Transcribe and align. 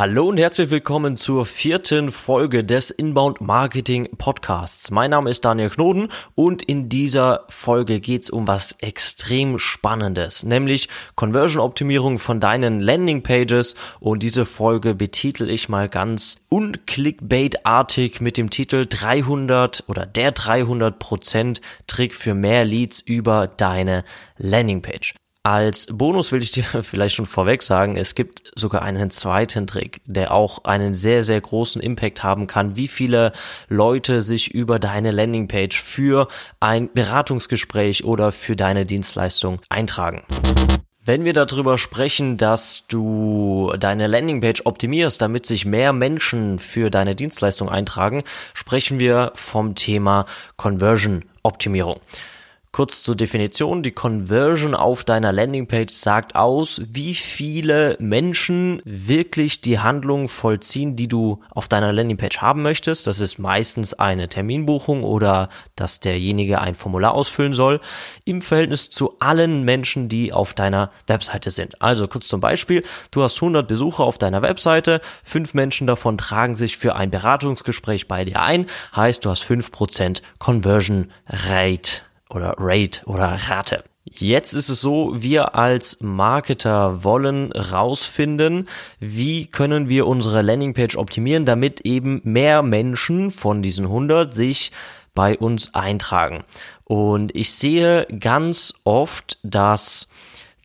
Hallo 0.00 0.28
und 0.28 0.38
herzlich 0.38 0.70
willkommen 0.70 1.18
zur 1.18 1.44
vierten 1.44 2.10
Folge 2.10 2.64
des 2.64 2.88
Inbound 2.88 3.42
Marketing 3.42 4.08
Podcasts. 4.16 4.90
Mein 4.90 5.10
Name 5.10 5.28
ist 5.28 5.44
Daniel 5.44 5.68
Knoden 5.68 6.08
und 6.34 6.62
in 6.62 6.88
dieser 6.88 7.44
Folge 7.50 8.00
geht's 8.00 8.30
um 8.30 8.48
was 8.48 8.72
extrem 8.80 9.58
Spannendes, 9.58 10.42
nämlich 10.42 10.88
Conversion 11.16 11.60
Optimierung 11.60 12.18
von 12.18 12.40
deinen 12.40 12.80
Landing 12.80 13.22
Pages 13.22 13.74
und 13.98 14.22
diese 14.22 14.46
Folge 14.46 14.94
betitel 14.94 15.50
ich 15.50 15.68
mal 15.68 15.90
ganz 15.90 16.38
unclickbait-artig 16.48 18.22
mit 18.22 18.38
dem 18.38 18.48
Titel 18.48 18.86
300 18.88 19.84
oder 19.86 20.06
der 20.06 20.34
300% 20.34 21.60
Trick 21.86 22.14
für 22.14 22.32
mehr 22.32 22.64
Leads 22.64 23.00
über 23.00 23.48
deine 23.48 24.04
Landing 24.38 24.80
Page. 24.80 25.19
Als 25.42 25.86
Bonus 25.90 26.32
will 26.32 26.42
ich 26.42 26.50
dir 26.50 26.64
vielleicht 26.82 27.14
schon 27.14 27.24
vorweg 27.24 27.62
sagen, 27.62 27.96
es 27.96 28.14
gibt 28.14 28.52
sogar 28.56 28.82
einen 28.82 29.10
zweiten 29.10 29.66
Trick, 29.66 30.02
der 30.04 30.32
auch 30.32 30.64
einen 30.64 30.92
sehr, 30.92 31.24
sehr 31.24 31.40
großen 31.40 31.80
Impact 31.80 32.22
haben 32.22 32.46
kann, 32.46 32.76
wie 32.76 32.88
viele 32.88 33.32
Leute 33.68 34.20
sich 34.20 34.52
über 34.52 34.78
deine 34.78 35.12
Landingpage 35.12 35.80
für 35.80 36.28
ein 36.60 36.92
Beratungsgespräch 36.92 38.04
oder 38.04 38.32
für 38.32 38.54
deine 38.54 38.84
Dienstleistung 38.84 39.62
eintragen. 39.70 40.24
Wenn 41.02 41.24
wir 41.24 41.32
darüber 41.32 41.78
sprechen, 41.78 42.36
dass 42.36 42.86
du 42.86 43.72
deine 43.80 44.08
Landingpage 44.08 44.66
optimierst, 44.66 45.22
damit 45.22 45.46
sich 45.46 45.64
mehr 45.64 45.94
Menschen 45.94 46.58
für 46.58 46.90
deine 46.90 47.14
Dienstleistung 47.14 47.70
eintragen, 47.70 48.24
sprechen 48.52 49.00
wir 49.00 49.32
vom 49.34 49.74
Thema 49.74 50.26
Conversion 50.58 51.24
Optimierung. 51.42 51.98
Kurz 52.72 53.02
zur 53.02 53.16
Definition, 53.16 53.82
die 53.82 53.90
Conversion 53.90 54.76
auf 54.76 55.02
deiner 55.02 55.32
Landingpage 55.32 55.92
sagt 55.92 56.36
aus, 56.36 56.80
wie 56.84 57.16
viele 57.16 57.96
Menschen 57.98 58.80
wirklich 58.84 59.60
die 59.60 59.80
Handlung 59.80 60.28
vollziehen, 60.28 60.94
die 60.94 61.08
du 61.08 61.40
auf 61.50 61.66
deiner 61.66 61.92
Landingpage 61.92 62.38
haben 62.38 62.62
möchtest. 62.62 63.08
Das 63.08 63.18
ist 63.18 63.40
meistens 63.40 63.94
eine 63.94 64.28
Terminbuchung 64.28 65.02
oder 65.02 65.48
dass 65.74 65.98
derjenige 65.98 66.60
ein 66.60 66.76
Formular 66.76 67.12
ausfüllen 67.12 67.54
soll, 67.54 67.80
im 68.24 68.40
Verhältnis 68.40 68.88
zu 68.88 69.18
allen 69.18 69.64
Menschen, 69.64 70.08
die 70.08 70.32
auf 70.32 70.54
deiner 70.54 70.92
Webseite 71.08 71.50
sind. 71.50 71.82
Also 71.82 72.06
kurz 72.06 72.28
zum 72.28 72.38
Beispiel, 72.38 72.84
du 73.10 73.24
hast 73.24 73.34
100 73.38 73.66
Besucher 73.66 74.04
auf 74.04 74.16
deiner 74.16 74.42
Webseite, 74.42 75.00
fünf 75.24 75.54
Menschen 75.54 75.88
davon 75.88 76.16
tragen 76.18 76.54
sich 76.54 76.78
für 76.78 76.94
ein 76.94 77.10
Beratungsgespräch 77.10 78.06
bei 78.06 78.24
dir 78.24 78.40
ein, 78.40 78.66
heißt 78.94 79.24
du 79.24 79.30
hast 79.30 79.42
5% 79.42 80.22
Conversion 80.38 81.10
Rate 81.26 82.02
oder 82.30 82.54
Rate 82.58 83.02
oder 83.06 83.36
Rate. 83.48 83.84
Jetzt 84.04 84.54
ist 84.54 84.70
es 84.70 84.80
so, 84.80 85.22
wir 85.22 85.54
als 85.54 85.98
Marketer 86.00 87.04
wollen 87.04 87.52
rausfinden, 87.52 88.66
wie 88.98 89.46
können 89.46 89.88
wir 89.88 90.06
unsere 90.06 90.42
Landingpage 90.42 90.96
optimieren, 90.96 91.44
damit 91.44 91.82
eben 91.82 92.20
mehr 92.24 92.62
Menschen 92.62 93.30
von 93.30 93.62
diesen 93.62 93.84
100 93.86 94.32
sich 94.32 94.72
bei 95.14 95.36
uns 95.38 95.74
eintragen. 95.74 96.44
Und 96.84 97.34
ich 97.36 97.52
sehe 97.52 98.06
ganz 98.18 98.74
oft, 98.84 99.38
dass 99.42 100.08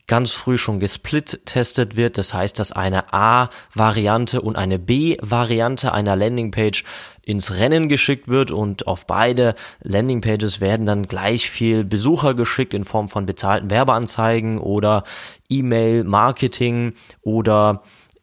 ganz 0.06 0.32
früh 0.32 0.56
schon 0.56 0.80
gesplit-testet 0.80 1.96
wird. 1.96 2.18
Das 2.18 2.32
heißt, 2.32 2.58
dass 2.58 2.72
eine 2.72 3.12
A-Variante 3.12 4.40
und 4.40 4.56
eine 4.56 4.78
B-Variante 4.78 5.92
einer 5.92 6.16
Landingpage 6.16 6.84
ins 7.26 7.56
Rennen 7.56 7.88
geschickt 7.88 8.28
wird 8.28 8.52
und 8.52 8.86
auf 8.86 9.06
beide 9.06 9.56
Landingpages 9.82 10.60
werden 10.60 10.86
dann 10.86 11.02
gleich 11.02 11.50
viel 11.50 11.84
Besucher 11.84 12.34
geschickt 12.34 12.72
in 12.72 12.84
Form 12.84 13.08
von 13.08 13.26
bezahlten 13.26 13.68
Werbeanzeigen 13.68 14.58
oder 14.58 15.02
E-Mail-Marketing 15.50 16.94
oder 17.22 17.82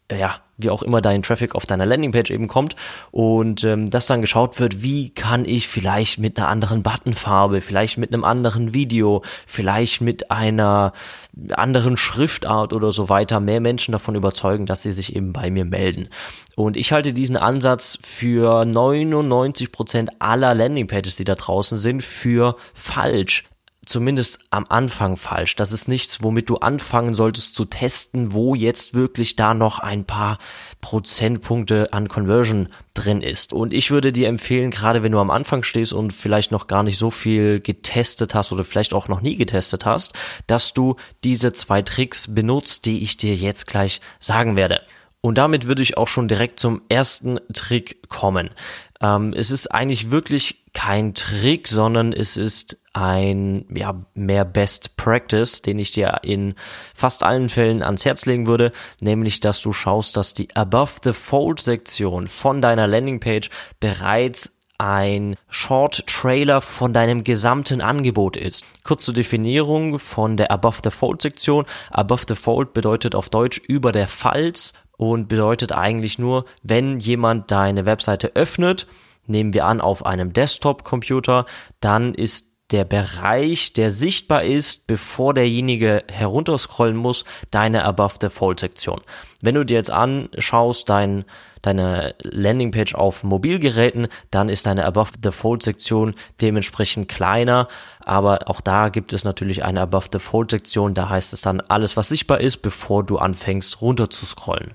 ja, 0.10 0.40
wie 0.58 0.70
auch 0.70 0.84
immer 0.84 1.02
dein 1.02 1.24
Traffic 1.24 1.56
auf 1.56 1.66
deiner 1.66 1.86
Landingpage 1.86 2.32
eben 2.32 2.48
kommt 2.48 2.76
und 3.12 3.64
ähm, 3.64 3.90
dass 3.90 4.08
dann 4.08 4.22
geschaut 4.22 4.60
wird, 4.60 4.82
wie 4.82 5.10
kann 5.10 5.46
ich 5.46 5.68
vielleicht 5.68 6.20
mit 6.20 6.38
einer 6.38 6.48
anderen 6.48 6.84
Buttonfarbe, 6.84 7.62
vielleicht 7.62 7.98
mit 7.98 8.14
einem 8.14 8.24
anderen 8.24 8.74
Video, 8.74 9.24
vielleicht 9.48 10.02
mit 10.02 10.32
einer 10.32 10.94
anderen 11.52 11.98
Schriftart 11.98 12.74
oder 12.74 12.92
so 12.92 13.10
weiter 13.10 13.40
mehr 13.40 13.60
Menschen 13.60 13.92
davon 13.92 14.16
überzeugen, 14.16 14.66
dass 14.66 14.84
sie 14.84 14.94
sich 14.94 15.16
eben 15.16 15.34
bei 15.34 15.50
mir 15.50 15.66
melden. 15.66 16.10
Und 16.56 16.78
ich 16.78 16.92
halte 16.92 17.14
diesen 17.14 17.38
Ansatz 17.38 17.98
für 18.02 18.66
99 18.66 19.72
Prozent 19.72 20.12
aller 20.20 20.54
Landingpages, 20.54 21.16
die 21.16 21.24
da 21.24 21.34
draußen 21.34 21.78
sind, 21.80 22.04
für 22.04 22.56
falsch 22.76 23.44
zumindest 23.86 24.40
am 24.50 24.66
Anfang 24.70 25.18
falsch. 25.18 25.56
Das 25.56 25.72
ist 25.72 25.88
nichts, 25.88 26.24
womit 26.24 26.50
du 26.50 26.58
anfangen 26.58 27.14
solltest 27.14 27.56
zu 27.56 27.66
testen, 27.66 28.34
wo 28.34 28.56
jetzt 28.56 28.94
wirklich 28.94 29.36
da 29.36 29.54
noch 29.54 29.80
ein 29.80 30.06
paar 30.06 30.40
Prozentpunkte 30.82 31.92
an 31.92 32.08
Conversion 32.08 32.70
drin 32.94 33.22
ist. 33.22 33.54
Und 33.54 33.74
ich 33.74 33.92
würde 33.92 34.12
dir 34.12 34.28
empfehlen, 34.28 34.72
gerade 34.72 35.04
wenn 35.04 35.12
du 35.12 35.20
am 35.20 35.32
Anfang 35.32 35.64
stehst 35.64 35.94
und 35.94 36.12
vielleicht 36.12 36.52
noch 36.52 36.68
gar 36.68 36.84
nicht 36.84 36.98
so 36.98 37.12
viel 37.12 37.60
getestet 37.60 38.34
hast 38.36 38.52
oder 38.52 38.64
vielleicht 38.64 38.94
auch 38.94 39.08
noch 39.08 39.22
nie 39.22 39.36
getestet 39.36 39.86
hast, 39.86 40.14
dass 40.48 40.74
du 40.74 40.96
diese 41.24 41.54
zwei 41.54 41.82
Tricks 41.82 42.34
benutzt, 42.34 42.86
die 42.86 43.02
ich 43.02 43.18
dir 43.18 43.36
jetzt 43.36 43.68
gleich 43.68 44.02
sagen 44.20 44.56
werde. 44.56 44.82
Und 45.26 45.38
damit 45.38 45.68
würde 45.68 45.82
ich 45.82 45.98
auch 45.98 46.10
schon 46.10 46.28
direkt 46.28 46.60
zum 46.60 46.82
ersten 46.90 47.40
Trick 47.54 48.10
kommen. 48.10 48.50
Ähm, 49.04 49.34
es 49.36 49.52
ist 49.52 49.68
eigentlich 49.68 50.10
wirklich 50.10 50.64
kein 50.74 51.14
Trick, 51.14 51.68
sondern 51.68 52.14
es 52.14 52.38
ist 52.38 52.78
ein 52.94 53.66
ja 53.76 53.96
mehr 54.14 54.46
Best 54.46 54.96
Practice, 54.98 55.62
den 55.62 55.78
ich 55.78 55.92
dir 55.92 56.22
in 56.24 56.56
fast 56.96 57.24
allen 57.24 57.50
Fällen 57.50 57.84
ans 57.84 58.06
Herz 58.06 58.26
legen 58.26 58.48
würde, 58.48 58.72
nämlich 59.02 59.40
dass 59.40 59.62
du 59.62 59.74
schaust, 59.74 60.16
dass 60.16 60.34
die 60.34 60.56
Above 60.56 60.94
the 61.04 61.14
Fold 61.14 61.60
Sektion 61.60 62.28
von 62.28 62.62
deiner 62.62 62.88
Landingpage 62.88 63.50
bereits 63.80 64.54
ein 64.80 65.36
Short 65.50 66.06
Trailer 66.08 66.62
von 66.62 66.94
deinem 66.94 67.24
gesamten 67.24 67.82
Angebot 67.82 68.36
ist. 68.36 68.66
Kurz 68.84 69.06
zur 69.06 69.14
Definierung 69.14 70.00
von 70.00 70.36
der 70.36 70.52
Above 70.52 70.80
the 70.84 70.90
Fold 70.90 71.22
Sektion. 71.22 71.66
Above 71.92 72.24
the 72.28 72.36
Fold 72.36 72.74
bedeutet 72.74 73.16
auf 73.16 73.30
Deutsch 73.30 73.60
über 73.60 73.92
der 73.92 74.08
Falz 74.08 74.74
und 74.98 75.28
bedeutet 75.28 75.72
eigentlich 75.72 76.20
nur, 76.20 76.46
wenn 76.62 77.00
jemand 77.00 77.52
deine 77.52 77.86
Webseite 77.86 78.36
öffnet, 78.36 78.88
nehmen 79.26 79.54
wir 79.54 79.66
an 79.66 79.82
auf 79.82 80.06
einem 80.06 80.34
Desktop-Computer, 80.34 81.46
dann 81.80 82.14
ist 82.14 82.54
der 82.72 82.86
Bereich, 82.86 83.74
der 83.74 83.92
sichtbar 83.92 84.44
ist, 84.44 84.88
bevor 84.88 85.34
derjenige 85.34 86.04
herunterscrollen 86.12 86.96
muss, 86.96 87.24
deine 87.52 87.86
Above 87.86 88.16
the 88.20 88.30
Fold 88.30 88.60
Sektion. 88.60 89.00
Wenn 89.42 89.56
du 89.56 89.64
dir 89.64 89.76
jetzt 89.76 89.92
anschaust, 89.92 90.90
dein, 90.90 91.26
deine 91.62 92.16
Landingpage 92.24 92.96
auf 92.96 93.24
Mobilgeräten, 93.24 94.08
dann 94.32 94.50
ist 94.50 94.66
deine 94.66 94.86
Above 94.86 95.12
the 95.22 95.32
Fold 95.32 95.62
Sektion 95.62 96.16
dementsprechend 96.42 97.10
kleiner, 97.10 97.68
aber 98.00 98.50
auch 98.50 98.62
da 98.62 98.90
gibt 98.90 99.14
es 99.14 99.24
natürlich 99.24 99.64
eine 99.64 99.82
Above 99.82 100.08
the 100.12 100.20
Fold 100.20 100.50
Sektion, 100.50 100.96
da 100.96 101.10
heißt 101.10 101.32
es 101.34 101.42
dann 101.42 101.62
alles, 101.62 101.96
was 101.96 102.10
sichtbar 102.10 102.40
ist, 102.42 102.64
bevor 102.64 103.04
du 103.04 103.18
anfängst 103.18 103.82
runter 103.82 104.10
zu 104.10 104.26
scrollen. 104.26 104.74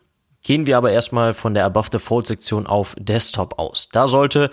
Gehen 0.48 0.66
wir 0.66 0.78
aber 0.78 0.92
erstmal 0.92 1.34
von 1.34 1.52
der 1.52 1.66
Above 1.66 1.90
the 1.92 1.98
Fold 1.98 2.26
Sektion 2.26 2.66
auf 2.66 2.96
Desktop 2.98 3.58
aus. 3.58 3.90
Da 3.92 4.08
sollte 4.08 4.48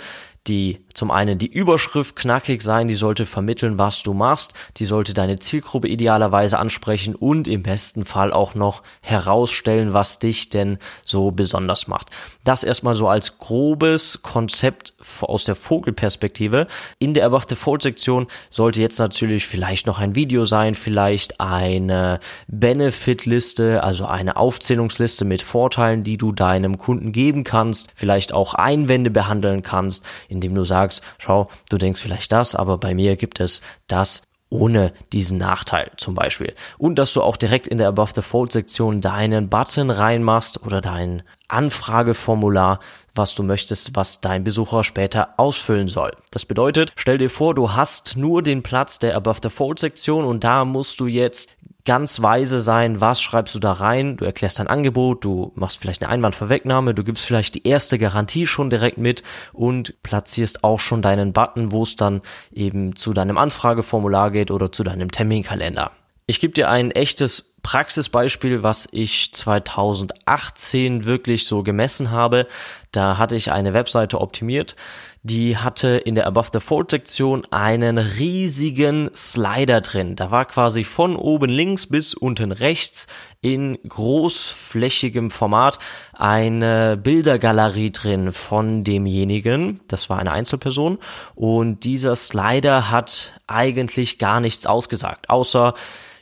die 0.48 0.86
zum 0.94 1.12
einen 1.12 1.38
die 1.38 1.52
Überschrift 1.52 2.16
knackig 2.16 2.62
sein, 2.62 2.88
die 2.88 2.96
sollte 2.96 3.26
vermitteln, 3.26 3.78
was 3.78 4.02
du 4.02 4.14
machst, 4.14 4.54
die 4.78 4.86
sollte 4.86 5.14
deine 5.14 5.40
Zielgruppe 5.40 5.88
idealerweise 5.88 6.58
ansprechen 6.58 7.16
und 7.16 7.48
im 7.48 7.64
besten 7.64 8.06
Fall 8.06 8.32
auch 8.32 8.56
noch 8.56 8.82
herausstellen, 9.02 9.94
was 9.94 10.20
dich 10.20 10.50
denn 10.50 10.78
so 11.04 11.32
besonders 11.32 11.88
macht. 11.88 12.10
Das 12.44 12.64
erstmal 12.64 12.96
so 12.96 13.10
als 13.10 13.40
grobes 13.40 14.22
Konzept 14.22 14.94
aus 15.22 15.44
der 15.44 15.56
Vogelperspektive. 15.56 16.68
In 17.00 17.14
der 17.14 17.26
Above 17.26 17.46
the 17.50 17.56
Fold 17.56 17.82
Sektion 17.82 18.28
sollte 18.50 18.82
jetzt 18.82 19.00
natürlich 19.00 19.48
vielleicht 19.48 19.88
noch 19.88 20.00
ein 20.00 20.16
Video 20.16 20.46
sein, 20.46 20.76
vielleicht 20.76 21.42
eine 21.42 22.20
Benefit-Liste, 22.48 23.84
also 23.84 24.06
eine 24.06 24.38
Aufzählungsliste 24.38 25.26
mit 25.26 25.42
Vorteilen, 25.42 26.04
die 26.04 26.18
du 26.18 26.32
deinem 26.32 26.78
Kunden 26.78 27.12
geben 27.12 27.44
kannst, 27.44 27.90
vielleicht 27.96 28.34
auch 28.34 28.54
Einwände 28.54 29.10
behandeln 29.10 29.62
kannst, 29.62 30.06
indem 30.36 30.56
du 30.56 30.64
sagst, 30.64 31.02
schau, 31.18 31.50
du 31.70 31.78
denkst 31.78 32.02
vielleicht 32.02 32.32
das, 32.32 32.56
aber 32.56 32.78
bei 32.78 32.94
mir 32.94 33.16
gibt 33.16 33.40
es 33.40 33.62
das 33.88 34.24
ohne 34.50 34.94
diesen 35.12 35.38
Nachteil 35.38 35.92
zum 35.98 36.16
Beispiel. 36.16 36.54
Und 36.78 36.96
dass 36.96 37.14
du 37.14 37.22
auch 37.22 37.38
direkt 37.38 37.68
in 37.68 37.78
der 37.78 37.88
Above 37.88 38.12
the 38.16 38.22
Fold 38.22 38.52
Sektion 38.52 39.02
deinen 39.02 39.50
Button 39.50 39.90
reinmachst 39.90 40.64
oder 40.66 40.82
dein 40.82 41.24
Anfrageformular, 41.48 42.80
was 43.14 43.34
du 43.34 43.44
möchtest, 43.44 43.96
was 43.96 44.22
dein 44.22 44.44
Besucher 44.44 44.84
später 44.84 45.30
ausfüllen 45.38 45.88
soll. 45.88 46.12
Das 46.32 46.46
bedeutet, 46.46 46.94
stell 46.96 47.18
dir 47.18 47.30
vor, 47.30 47.54
du 47.54 47.74
hast 47.74 48.18
nur 48.18 48.42
den 48.42 48.64
Platz 48.64 49.00
der 49.00 49.16
Above 49.16 49.40
the 49.44 49.50
Fold 49.50 49.80
Sektion 49.80 50.26
und 50.26 50.44
da 50.44 50.66
musst 50.66 51.00
du 51.00 51.08
jetzt 51.08 51.50
ganz 51.86 52.22
weise 52.22 52.62
sein, 52.62 53.00
was 53.00 53.22
schreibst 53.22 53.56
du 53.56 53.60
da 53.60 53.74
rein, 53.74 54.18
du 54.18 54.26
erklärst 54.26 54.60
dein 54.60 54.68
Angebot, 54.68 55.24
du 55.24 55.52
machst 55.56 55.80
vielleicht 55.80 56.04
eine 56.04 56.12
Einwandvorwegnahme, 56.12 56.94
du 56.94 57.04
gibst 57.04 57.26
vielleicht 57.26 57.56
die 57.56 57.68
erste 57.68 57.98
Garantie 57.98 58.48
schon 58.48 58.70
direkt 58.70 58.98
mit 58.98 59.24
und 59.54 60.02
platzierst 60.04 60.64
auch 60.64 60.80
schon 60.80 61.02
deinen 61.02 61.32
Button, 61.32 61.72
wo 61.72 61.84
es 61.84 61.96
dann 61.96 62.22
eben 62.52 62.96
zu 62.96 63.14
deinem 63.14 63.38
Anfrageformular 63.38 64.32
geht 64.32 64.52
oder 64.52 64.72
zu 64.72 64.84
deinem 64.84 65.12
Terminkalender. 65.12 65.92
Ich 66.28 66.40
gebe 66.40 66.54
dir 66.54 66.72
ein 66.72 66.90
echtes 66.90 67.54
Praxisbeispiel, 67.62 68.64
was 68.64 68.88
ich 68.92 69.32
2018 69.34 71.06
wirklich 71.06 71.46
so 71.46 71.62
gemessen 71.62 72.10
habe. 72.10 72.48
Da 72.96 73.18
hatte 73.18 73.36
ich 73.36 73.52
eine 73.52 73.74
Webseite 73.74 74.22
optimiert, 74.22 74.76
die 75.24 75.58
hatte 75.58 75.88
in 75.98 76.16
der 76.16 76.28
Above 76.28 76.50
the 76.54 76.60
Fold 76.60 76.92
Sektion 76.92 77.44
einen 77.50 77.98
riesigen 77.98 79.10
Slider 79.16 79.82
drin. 79.82 80.16
Da 80.16 80.30
war 80.30 80.46
quasi 80.46 80.84
von 80.84 81.16
oben 81.16 81.50
links 81.50 81.88
bis 81.88 82.14
unten 82.14 82.52
rechts 82.52 83.08
in 83.42 83.80
großflächigem 83.88 85.32
Format 85.32 85.80
eine 86.14 86.96
Bildergalerie 86.96 87.92
drin 87.92 88.32
von 88.32 88.84
demjenigen. 88.84 89.82
Das 89.88 90.10
war 90.10 90.20
eine 90.20 90.32
Einzelperson. 90.32 91.00
Und 91.34 91.84
dieser 91.84 92.16
Slider 92.16 92.92
hat 92.92 93.34
eigentlich 93.48 94.20
gar 94.20 94.40
nichts 94.40 94.68
ausgesagt, 94.68 95.30
außer 95.30 95.74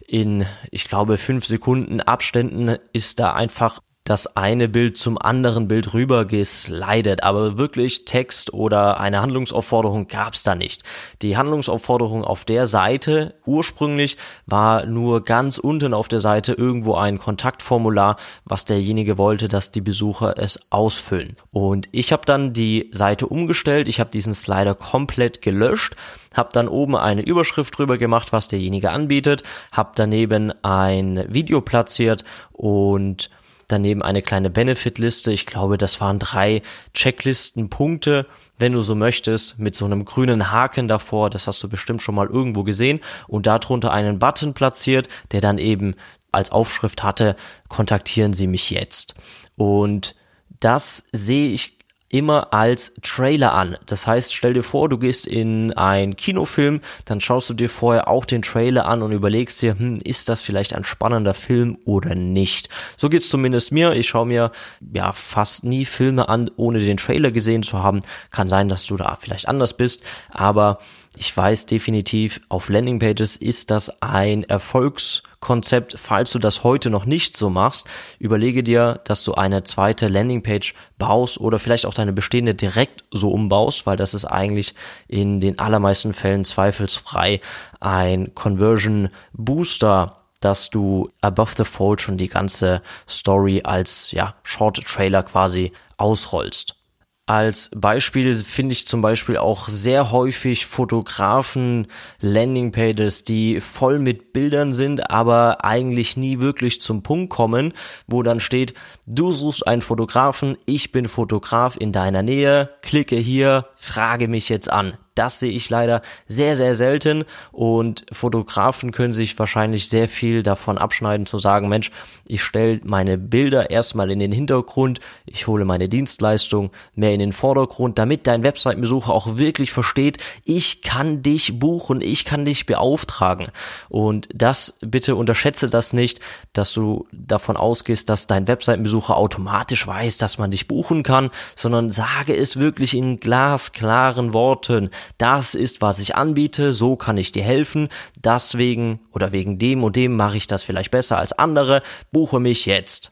in, 0.08 0.46
ich 0.72 0.86
glaube, 0.86 1.18
fünf 1.18 1.46
Sekunden 1.46 2.00
Abständen 2.02 2.78
ist 2.94 3.20
da 3.20 3.34
einfach 3.34 3.80
das 4.04 4.36
eine 4.36 4.68
Bild 4.68 4.98
zum 4.98 5.18
anderen 5.18 5.70
Bild 5.70 5.94
rüber 5.94 6.26
geslidet, 6.26 7.24
aber 7.24 7.58
wirklich 7.58 8.04
Text 8.04 8.54
oder 8.54 9.00
eine 9.00 9.22
Handlungsaufforderung 9.22 10.08
gab's 10.08 10.44
da 10.44 10.56
nicht. 10.56 10.84
Die 11.22 11.38
Handlungsaufforderung 11.38 12.26
auf 12.26 12.44
der 12.44 12.68
Seite 12.68 13.36
ursprünglich 13.46 14.18
war 14.46 14.86
nur 14.86 15.24
ganz 15.24 15.58
unten 15.58 15.94
auf 15.94 16.10
der 16.10 16.20
Seite 16.20 16.52
irgendwo 16.52 16.96
ein 16.96 17.18
Kontaktformular, 17.18 18.18
was 18.44 18.66
derjenige 18.66 19.18
wollte, 19.18 19.48
dass 19.48 19.72
die 19.72 19.82
Besucher 19.82 20.38
es 20.38 20.70
ausfüllen. 20.70 21.38
Und 21.52 21.88
ich 21.94 22.12
habe 22.12 22.24
dann 22.26 22.52
die 22.52 22.90
Seite 22.92 23.28
umgestellt, 23.28 23.88
ich 23.88 24.02
habe 24.02 24.10
diesen 24.10 24.36
Slider 24.36 24.76
komplett 24.76 25.42
gelöscht, 25.42 25.96
habe 26.36 26.50
dann 26.52 26.68
oben 26.68 26.98
eine 26.98 27.22
Überschrift 27.22 27.78
drüber 27.78 27.98
gemacht, 27.98 28.34
was 28.34 28.50
derjenige 28.50 28.92
anbietet, 28.92 29.44
habe 29.72 29.92
daneben 29.96 30.52
ein 30.62 31.24
Video 31.30 31.62
platziert 31.62 32.26
und 32.52 33.30
daneben 33.68 34.02
eine 34.02 34.22
kleine 34.22 34.50
Benefit-Liste. 34.50 35.32
Ich 35.32 35.46
glaube, 35.46 35.78
das 35.78 36.02
waren 36.02 36.20
drei 36.20 36.62
Checklisten-Punkte, 36.94 38.28
wenn 38.58 38.74
du 38.74 38.82
so 38.82 38.96
möchtest, 38.96 39.60
mit 39.60 39.76
so 39.76 39.86
einem 39.86 40.06
grünen 40.06 40.52
Haken 40.52 40.88
davor. 40.88 41.30
Das 41.30 41.48
hast 41.48 41.62
du 41.64 41.70
bestimmt 41.70 42.02
schon 42.02 42.16
mal 42.16 42.28
irgendwo 42.28 42.64
gesehen. 42.64 43.00
Und 43.28 43.48
darunter 43.48 43.92
einen 43.92 44.20
Button 44.20 44.54
platziert, 44.54 45.10
der 45.32 45.42
dann 45.42 45.58
eben 45.58 45.96
als 46.32 46.52
Aufschrift 46.52 47.04
hatte, 47.04 47.36
kontaktieren 47.68 48.34
Sie 48.34 48.48
mich 48.48 48.70
jetzt. 48.70 49.16
Und 49.56 50.16
das 50.60 51.04
sehe 51.12 51.52
ich 51.52 51.78
immer 52.14 52.54
als 52.54 52.94
Trailer 53.02 53.54
an. 53.56 53.76
Das 53.88 54.06
heißt, 54.06 54.36
stell 54.36 54.54
dir 54.54 54.62
vor, 54.62 54.88
du 54.88 55.00
gehst 55.00 55.26
in 55.26 55.74
einen 55.74 56.16
Kinofilm, 56.16 56.80
dann 57.06 57.20
schaust 57.20 57.50
du 57.50 57.56
dir 57.56 57.70
vorher 57.70 58.08
auch 58.08 58.26
den 58.26 58.44
Trailer 58.44 58.86
an 58.86 59.02
und 59.02 59.12
überlegst 59.12 59.60
dir, 59.64 59.78
hm, 59.78 59.98
ist 60.04 60.30
das 60.30 60.44
vielleicht 60.44 60.76
ein 60.76 60.84
spannender 60.84 61.34
Film 61.34 61.76
oder 61.86 62.14
nicht? 62.14 62.70
So 62.98 63.10
geht's 63.10 63.30
zumindest 63.30 63.72
mir. 63.72 63.94
Ich 63.94 64.10
schaue 64.10 64.28
mir 64.28 64.52
ja 64.94 65.12
fast 65.12 65.64
nie 65.64 65.86
Filme 65.86 66.30
an, 66.30 66.52
ohne 66.56 66.80
den 66.80 66.98
Trailer 66.98 67.32
gesehen 67.32 67.64
zu 67.64 67.82
haben. 67.82 68.02
Kann 68.30 68.48
sein, 68.48 68.70
dass 68.70 68.86
du 68.86 68.96
da 68.96 69.18
vielleicht 69.20 69.48
anders 69.48 69.76
bist, 69.76 70.04
aber 70.30 70.78
ich 71.16 71.36
weiß 71.36 71.68
definitiv, 71.68 72.42
auf 72.50 72.70
Landingpages 72.70 73.38
ist 73.38 73.70
das 73.70 74.02
ein 74.02 74.44
Erfolgskonzept. 74.44 75.96
Falls 75.98 76.32
du 76.32 76.40
das 76.40 76.64
heute 76.64 76.90
noch 76.90 77.06
nicht 77.06 77.38
so 77.38 77.52
machst, 77.52 77.88
überlege 78.18 78.64
dir, 78.64 79.00
dass 79.06 79.24
du 79.24 79.36
eine 79.36 79.64
zweite 79.64 80.08
Landingpage 80.08 80.74
baust 80.98 81.40
oder 81.40 81.60
vielleicht 81.60 81.86
auch 81.86 81.94
deine 81.94 82.14
bestehende 82.14 82.56
direkt 82.56 83.04
so 83.12 83.30
umbaust, 83.32 83.86
weil 83.86 83.96
das 83.96 84.16
ist 84.16 84.26
eigentlich 84.26 84.74
in 85.08 85.40
den 85.40 85.60
allermeisten 85.60 86.14
Fällen 86.14 86.46
zweifelsfrei 86.46 87.42
ein 87.80 88.34
Conversion 88.34 89.10
Booster 89.34 90.20
dass 90.40 90.70
du 90.70 91.10
above 91.22 91.54
the 91.56 91.64
fold 91.64 92.02
schon 92.02 92.18
die 92.18 92.28
ganze 92.28 92.82
Story 93.08 93.62
als 93.64 94.12
ja 94.12 94.36
Short 94.44 94.84
Trailer 94.86 95.24
quasi 95.24 95.72
ausrollst. 95.96 96.76
Als 97.26 97.72
Beispiel 97.74 98.36
finde 98.36 98.74
ich 98.74 98.86
zum 98.86 99.02
Beispiel 99.02 99.38
auch 99.38 99.70
sehr 99.70 100.12
häufig 100.12 100.66
Fotografen 100.66 101.88
Landingpages, 102.20 103.24
die 103.24 103.62
voll 103.62 104.00
mit 104.00 104.34
Bildern 104.34 104.74
sind, 104.74 105.10
aber 105.10 105.64
eigentlich 105.64 106.18
nie 106.18 106.42
wirklich 106.42 106.82
zum 106.82 107.02
Punkt 107.02 107.30
kommen, 107.30 107.72
wo 108.08 108.24
dann 108.24 108.42
steht, 108.42 108.74
du 109.06 109.32
suchst 109.32 109.66
einen 109.66 109.82
Fotografen, 109.82 110.58
ich 110.66 110.92
bin 110.92 111.08
Fotograf 111.08 111.78
in 111.78 111.94
deiner 111.94 112.24
Nähe, 112.24 112.72
klicke 112.82 113.16
hier, 113.16 113.68
frage 113.76 114.28
mich 114.28 114.50
jetzt 114.50 114.70
an. 114.70 114.98
Das 115.16 115.40
sehe 115.40 115.52
ich 115.52 115.70
leider 115.70 116.02
sehr, 116.28 116.56
sehr 116.56 116.76
selten 116.76 117.26
und 117.52 118.06
Fotografen 118.12 118.92
können 118.92 119.14
sich 119.14 119.38
wahrscheinlich 119.38 119.88
sehr 119.90 120.10
viel 120.10 120.44
davon 120.44 120.78
abschneiden 120.78 121.26
zu 121.26 121.38
sagen, 121.38 121.70
Mensch, 121.70 121.92
ich 122.28 122.42
stelle 122.42 122.82
meine 122.84 123.18
Bilder 123.18 123.70
erstmal 123.70 124.10
in 124.12 124.20
den 124.20 124.32
Hintergrund, 124.32 125.00
ich 125.26 125.48
hole 125.48 125.66
meine 125.66 125.90
Dienstleistung 125.90 126.72
mehr 126.96 127.14
in 127.14 127.20
den 127.20 127.34
Vordergrund, 127.34 128.00
damit 128.00 128.28
dein 128.28 128.44
Webseitenbesucher 128.44 129.14
auch 129.14 129.38
wirklich 129.38 129.72
versteht, 129.72 130.18
ich 130.46 130.82
kann 130.82 131.22
dich 131.22 131.60
buchen, 131.60 132.02
ich 132.02 132.26
kann 132.26 132.46
dich 132.46 132.66
beauftragen. 132.66 133.48
Und 133.90 134.30
das, 134.34 134.80
bitte 134.82 135.16
unterschätze 135.16 135.70
das 135.70 135.94
nicht, 135.94 136.20
dass 136.54 136.74
du 136.74 137.08
davon 137.12 137.58
ausgehst, 137.58 138.10
dass 138.10 138.28
dein 138.28 138.48
Webseitenbesucher 138.48 139.18
automatisch 139.18 139.86
weiß, 139.86 140.18
dass 140.18 140.38
man 140.38 140.52
dich 140.52 140.68
buchen 140.68 141.04
kann, 141.04 141.30
sondern 141.56 141.92
sage 141.92 142.36
es 142.36 142.58
wirklich 142.58 142.96
in 142.96 143.20
glasklaren 143.20 144.34
Worten 144.34 144.90
das 145.18 145.56
ist, 145.56 145.82
was 145.82 146.00
ich 146.00 146.16
anbiete, 146.16 146.74
so 146.74 146.96
kann 146.96 147.18
ich 147.18 147.32
dir 147.32 147.44
helfen, 147.44 147.90
deswegen 148.16 149.00
oder 149.12 149.32
wegen 149.32 149.60
dem 149.60 149.84
und 149.84 149.96
dem 149.96 150.16
mache 150.16 150.38
ich 150.38 150.48
das 150.48 150.64
vielleicht 150.64 150.92
besser 150.92 151.18
als 151.18 151.34
andere, 151.34 151.82
buche 152.12 152.40
mich 152.40 152.66
jetzt. 152.66 153.12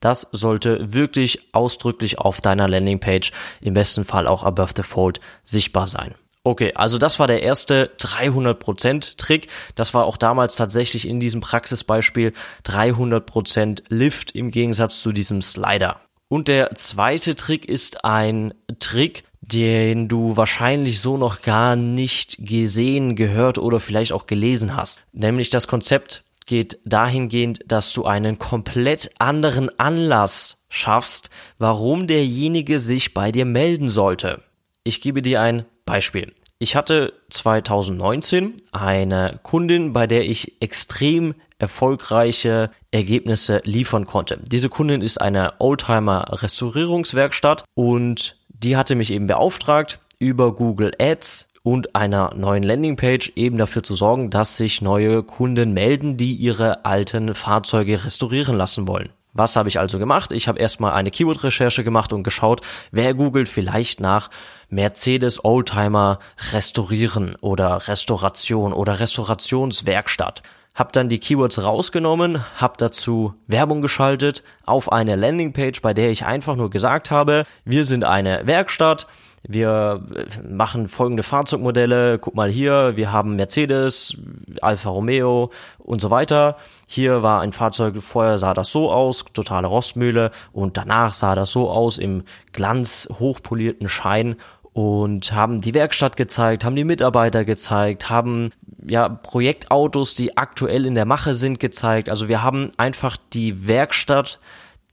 Das 0.00 0.28
sollte 0.32 0.94
wirklich 0.94 1.48
ausdrücklich 1.52 2.18
auf 2.18 2.40
deiner 2.40 2.68
Landingpage, 2.68 3.32
im 3.60 3.74
besten 3.74 4.04
Fall 4.04 4.26
auch 4.26 4.44
above 4.44 4.72
the 4.74 4.82
fold, 4.82 5.20
sichtbar 5.42 5.86
sein. 5.86 6.14
Okay, 6.42 6.72
also 6.74 6.96
das 6.96 7.18
war 7.18 7.26
der 7.26 7.42
erste 7.42 7.90
300% 7.98 9.18
Trick. 9.18 9.48
Das 9.74 9.92
war 9.92 10.06
auch 10.06 10.16
damals 10.16 10.56
tatsächlich 10.56 11.06
in 11.06 11.20
diesem 11.20 11.42
Praxisbeispiel 11.42 12.32
300% 12.64 13.82
Lift 13.90 14.30
im 14.30 14.50
Gegensatz 14.50 15.02
zu 15.02 15.12
diesem 15.12 15.42
Slider. 15.42 16.00
Und 16.28 16.48
der 16.48 16.74
zweite 16.76 17.34
Trick 17.34 17.66
ist 17.66 18.06
ein 18.06 18.54
Trick, 18.78 19.24
den 19.52 20.08
du 20.08 20.36
wahrscheinlich 20.36 21.00
so 21.00 21.16
noch 21.16 21.42
gar 21.42 21.76
nicht 21.76 22.36
gesehen, 22.40 23.16
gehört 23.16 23.58
oder 23.58 23.80
vielleicht 23.80 24.12
auch 24.12 24.26
gelesen 24.26 24.76
hast. 24.76 25.00
Nämlich 25.12 25.50
das 25.50 25.68
Konzept 25.68 26.24
geht 26.46 26.78
dahingehend, 26.84 27.60
dass 27.66 27.92
du 27.92 28.04
einen 28.04 28.38
komplett 28.38 29.10
anderen 29.18 29.70
Anlass 29.78 30.64
schaffst, 30.68 31.30
warum 31.58 32.06
derjenige 32.06 32.80
sich 32.80 33.14
bei 33.14 33.30
dir 33.32 33.44
melden 33.44 33.88
sollte. 33.88 34.42
Ich 34.82 35.00
gebe 35.00 35.22
dir 35.22 35.40
ein 35.40 35.64
Beispiel. 35.84 36.32
Ich 36.58 36.76
hatte 36.76 37.14
2019 37.30 38.54
eine 38.72 39.40
Kundin, 39.42 39.92
bei 39.92 40.06
der 40.06 40.28
ich 40.28 40.60
extrem 40.60 41.34
erfolgreiche 41.58 42.70
Ergebnisse 42.90 43.60
liefern 43.64 44.06
konnte. 44.06 44.38
Diese 44.50 44.68
Kundin 44.68 45.02
ist 45.02 45.20
eine 45.20 45.54
Oldtimer 45.60 46.24
Restaurierungswerkstatt 46.42 47.64
und 47.74 48.39
die 48.62 48.76
hatte 48.76 48.94
mich 48.94 49.10
eben 49.10 49.26
beauftragt, 49.26 50.00
über 50.18 50.54
Google 50.54 50.92
Ads 51.00 51.48
und 51.62 51.94
einer 51.94 52.34
neuen 52.34 52.62
Landingpage 52.62 53.32
eben 53.36 53.58
dafür 53.58 53.82
zu 53.82 53.94
sorgen, 53.94 54.30
dass 54.30 54.56
sich 54.56 54.80
neue 54.82 55.22
Kunden 55.22 55.72
melden, 55.72 56.16
die 56.16 56.34
ihre 56.34 56.84
alten 56.84 57.34
Fahrzeuge 57.34 58.04
restaurieren 58.04 58.56
lassen 58.56 58.86
wollen. 58.88 59.10
Was 59.32 59.56
habe 59.56 59.68
ich 59.68 59.78
also 59.78 59.98
gemacht? 59.98 60.32
Ich 60.32 60.48
habe 60.48 60.58
erstmal 60.58 60.92
eine 60.92 61.10
Keyword-Recherche 61.10 61.84
gemacht 61.84 62.12
und 62.12 62.24
geschaut, 62.24 62.62
wer 62.90 63.14
googelt 63.14 63.48
vielleicht 63.48 64.00
nach 64.00 64.28
Mercedes 64.68 65.44
Oldtimer 65.44 66.18
restaurieren 66.52 67.36
oder 67.40 67.86
Restauration 67.86 68.72
oder 68.72 68.98
Restaurationswerkstatt 68.98 70.42
habe 70.74 70.92
dann 70.92 71.08
die 71.08 71.18
Keywords 71.18 71.62
rausgenommen, 71.62 72.44
habe 72.56 72.74
dazu 72.78 73.34
Werbung 73.46 73.82
geschaltet 73.82 74.42
auf 74.64 74.92
eine 74.92 75.16
Landingpage, 75.16 75.82
bei 75.82 75.94
der 75.94 76.10
ich 76.10 76.24
einfach 76.24 76.56
nur 76.56 76.70
gesagt 76.70 77.10
habe, 77.10 77.44
wir 77.64 77.84
sind 77.84 78.04
eine 78.04 78.46
Werkstatt, 78.46 79.06
wir 79.42 80.04
äh, 80.14 80.46
machen 80.46 80.86
folgende 80.86 81.22
Fahrzeugmodelle, 81.22 82.18
guck 82.18 82.34
mal 82.34 82.50
hier, 82.50 82.96
wir 82.96 83.10
haben 83.10 83.36
Mercedes, 83.36 84.16
Alfa 84.60 84.90
Romeo 84.90 85.50
und 85.78 86.00
so 86.00 86.10
weiter. 86.10 86.56
Hier 86.86 87.22
war 87.22 87.40
ein 87.40 87.52
Fahrzeug, 87.52 88.02
vorher 88.02 88.38
sah 88.38 88.52
das 88.52 88.70
so 88.70 88.92
aus, 88.92 89.24
totale 89.32 89.66
Rostmühle 89.66 90.30
und 90.52 90.76
danach 90.76 91.14
sah 91.14 91.34
das 91.34 91.52
so 91.52 91.70
aus 91.70 91.96
im 91.96 92.24
glanz 92.52 93.08
hochpolierten 93.18 93.88
Schein 93.88 94.36
und 94.72 95.32
haben 95.32 95.60
die 95.60 95.74
Werkstatt 95.74 96.16
gezeigt, 96.16 96.64
haben 96.64 96.76
die 96.76 96.84
Mitarbeiter 96.84 97.44
gezeigt, 97.44 98.08
haben 98.08 98.52
ja 98.86 99.08
Projektautos, 99.08 100.14
die 100.14 100.36
aktuell 100.36 100.86
in 100.86 100.94
der 100.94 101.06
Mache 101.06 101.34
sind, 101.34 101.58
gezeigt. 101.60 102.08
Also 102.08 102.28
wir 102.28 102.42
haben 102.42 102.72
einfach 102.76 103.16
die 103.32 103.66
Werkstatt 103.66 104.38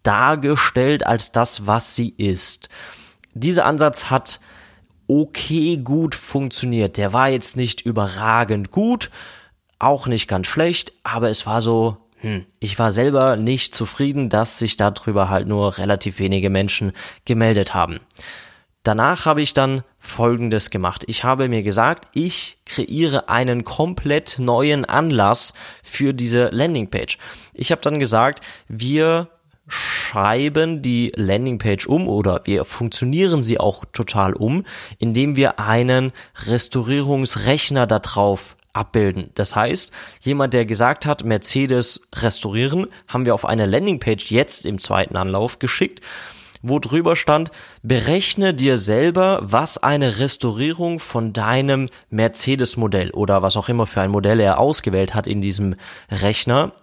dargestellt 0.04 1.06
als 1.06 1.32
das, 1.32 1.68
was 1.68 1.96
sie 1.96 2.14
ist. 2.18 2.70
Dieser 3.34 3.66
Ansatz 3.66 4.06
hat 4.06 4.40
okay 5.08 5.78
gut 5.78 6.16
funktioniert. 6.16 6.98
Der 6.98 7.14
war 7.14 7.30
jetzt 7.30 7.56
nicht 7.56 7.82
überragend 7.82 8.72
gut, 8.72 9.12
auch 9.80 10.08
nicht 10.08 10.28
ganz 10.28 10.48
schlecht, 10.48 10.94
aber 11.04 11.30
es 11.30 11.46
war 11.46 11.62
so, 11.62 11.98
hm, 12.22 12.46
ich 12.60 12.80
war 12.80 12.92
selber 12.92 13.36
nicht 13.36 13.76
zufrieden, 13.76 14.30
dass 14.30 14.60
sich 14.60 14.76
darüber 14.76 15.30
halt 15.30 15.48
nur 15.48 15.78
relativ 15.78 16.20
wenige 16.20 16.50
Menschen 16.50 16.94
gemeldet 17.26 17.74
haben. 17.74 18.00
Danach 18.84 19.26
habe 19.26 19.42
ich 19.42 19.54
dann 19.54 19.84
Folgendes 20.00 20.70
gemacht. 20.70 21.04
Ich 21.08 21.24
habe 21.24 21.50
mir 21.50 21.64
gesagt, 21.64 22.08
ich 22.14 22.60
kreiere 22.66 23.28
einen 23.28 23.64
komplett 23.66 24.40
neuen 24.40 24.86
Anlass 24.86 25.54
für 25.84 26.14
diese 26.14 26.50
Landingpage. 26.50 27.18
Ich 27.54 27.72
habe 27.72 27.82
dann 27.82 28.00
gesagt, 28.00 28.40
wir 28.70 29.30
schreiben 29.68 30.82
die 30.82 31.12
Landingpage 31.16 31.88
um 31.88 32.08
oder 32.08 32.42
wir 32.46 32.64
funktionieren 32.64 33.44
sie 33.44 33.60
auch 33.60 33.84
total 33.92 34.34
um, 34.34 34.64
indem 34.98 35.36
wir 35.36 35.60
einen 35.60 36.14
Restaurierungsrechner 36.46 37.86
darauf 37.86 38.56
abbilden. 38.72 39.32
Das 39.36 39.56
heißt, 39.56 39.92
jemand, 40.22 40.54
der 40.54 40.66
gesagt 40.66 41.06
hat, 41.06 41.26
Mercedes 41.26 42.08
restaurieren, 42.16 42.88
haben 43.08 43.26
wir 43.26 43.34
auf 43.34 43.46
eine 43.46 43.66
Landingpage 43.66 44.32
jetzt 44.32 44.66
im 44.66 44.78
zweiten 44.78 45.18
Anlauf 45.18 45.60
geschickt 45.60 46.02
wo 46.70 46.80
drüber 46.80 47.16
stand, 47.16 47.52
berechne 47.84 48.54
dir 48.54 48.78
selber, 48.78 49.40
was 49.44 49.78
eine 49.78 50.20
Restaurierung 50.20 51.00
von 51.00 51.34
deinem 51.34 51.90
Mercedes-Modell 52.10 53.12
oder 53.12 53.42
was 53.42 53.58
auch 53.58 53.70
immer 53.70 53.86
für 53.86 54.02
ein 54.02 54.12
Modell 54.12 54.40
er 54.40 54.60
ausgewählt 54.60 55.14
hat 55.14 55.28
in 55.28 55.42
diesem 55.42 55.76
Rechner, 56.10 56.74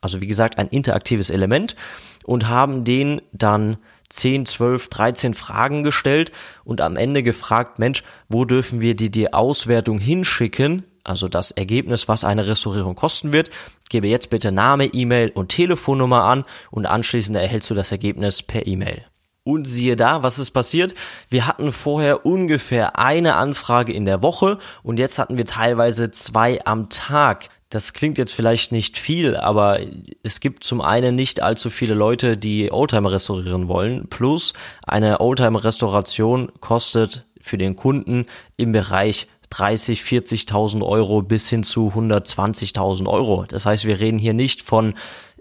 also 0.00 0.20
wie 0.20 0.26
gesagt 0.26 0.58
ein 0.58 0.68
interaktives 0.68 1.30
Element, 1.30 1.76
und 2.24 2.48
haben 2.48 2.84
den 2.84 3.22
dann 3.32 3.78
10, 4.08 4.46
12, 4.46 4.88
13 4.88 5.34
Fragen 5.34 5.82
gestellt 5.82 6.32
und 6.64 6.80
am 6.80 6.96
Ende 6.96 7.22
gefragt, 7.22 7.78
Mensch, 7.78 8.02
wo 8.28 8.44
dürfen 8.44 8.80
wir 8.80 8.94
dir 8.94 9.10
die 9.10 9.32
Auswertung 9.32 9.98
hinschicken? 9.98 10.84
Also 11.04 11.28
das 11.28 11.52
Ergebnis, 11.52 12.08
was 12.08 12.24
eine 12.24 12.46
Restaurierung 12.46 12.96
kosten 12.96 13.32
wird. 13.32 13.50
Gebe 13.88 14.08
jetzt 14.08 14.30
bitte 14.30 14.50
Name, 14.50 14.86
E-Mail 14.86 15.30
und 15.30 15.50
Telefonnummer 15.50 16.24
an 16.24 16.44
und 16.70 16.86
anschließend 16.86 17.36
erhältst 17.36 17.70
du 17.70 17.74
das 17.74 17.92
Ergebnis 17.92 18.42
per 18.42 18.66
E-Mail. 18.66 19.04
Und 19.46 19.64
siehe 19.64 19.94
da, 19.94 20.24
was 20.24 20.40
ist 20.40 20.50
passiert? 20.50 20.96
Wir 21.28 21.46
hatten 21.46 21.70
vorher 21.70 22.26
ungefähr 22.26 22.98
eine 22.98 23.36
Anfrage 23.36 23.92
in 23.92 24.04
der 24.04 24.20
Woche 24.20 24.58
und 24.82 24.98
jetzt 24.98 25.20
hatten 25.20 25.38
wir 25.38 25.44
teilweise 25.44 26.10
zwei 26.10 26.58
am 26.64 26.88
Tag. 26.88 27.48
Das 27.70 27.92
klingt 27.92 28.18
jetzt 28.18 28.34
vielleicht 28.34 28.72
nicht 28.72 28.98
viel, 28.98 29.36
aber 29.36 29.78
es 30.24 30.40
gibt 30.40 30.64
zum 30.64 30.80
einen 30.80 31.14
nicht 31.14 31.42
allzu 31.42 31.70
viele 31.70 31.94
Leute, 31.94 32.36
die 32.36 32.72
Oldtimer 32.72 33.12
restaurieren 33.12 33.68
wollen. 33.68 34.08
Plus 34.08 34.52
eine 34.84 35.20
Oldtimer-Restauration 35.20 36.50
kostet 36.58 37.24
für 37.40 37.56
den 37.56 37.76
Kunden 37.76 38.26
im 38.56 38.72
Bereich 38.72 39.28
30, 39.50 40.00
40.000 40.00 40.84
Euro 40.84 41.22
bis 41.22 41.48
hin 41.48 41.62
zu 41.62 41.92
120.000 41.94 43.06
Euro. 43.06 43.44
Das 43.46 43.64
heißt, 43.64 43.84
wir 43.84 44.00
reden 44.00 44.18
hier 44.18 44.34
nicht 44.34 44.62
von 44.62 44.94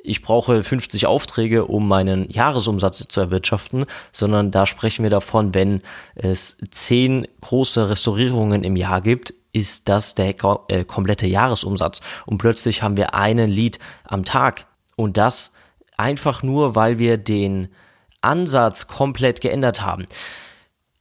ich 0.06 0.22
brauche 0.22 0.64
50 0.64 1.08
Aufträge, 1.08 1.66
um 1.66 1.88
meinen 1.88 2.30
Jahresumsatz 2.30 3.08
zu 3.08 3.20
erwirtschaften, 3.20 3.86
sondern 4.12 4.52
da 4.52 4.66
sprechen 4.66 5.04
wir 5.04 5.10
davon, 5.10 5.54
wenn 5.54 5.82
es 6.16 6.58
zehn 6.70 7.28
große 7.42 7.90
Restaurierungen 7.90 8.64
im 8.64 8.76
Jahr 8.76 9.02
gibt, 9.02 9.34
ist 9.52 9.88
das 9.88 10.16
der 10.16 10.36
äh, 10.68 10.84
komplette 10.84 11.28
Jahresumsatz. 11.28 12.02
Und 12.26 12.38
plötzlich 12.38 12.84
haben 12.84 12.98
wir 12.98 13.16
einen 13.16 13.50
Lied 13.50 13.80
am 14.04 14.26
Tag. 14.26 14.66
Und 14.98 15.18
das 15.18 15.54
einfach 15.98 16.44
nur, 16.44 16.76
weil 16.76 17.00
wir 17.00 17.18
den 17.18 17.70
Ansatz 18.22 18.88
komplett 18.88 19.40
geändert 19.40 19.82
haben. 19.82 20.06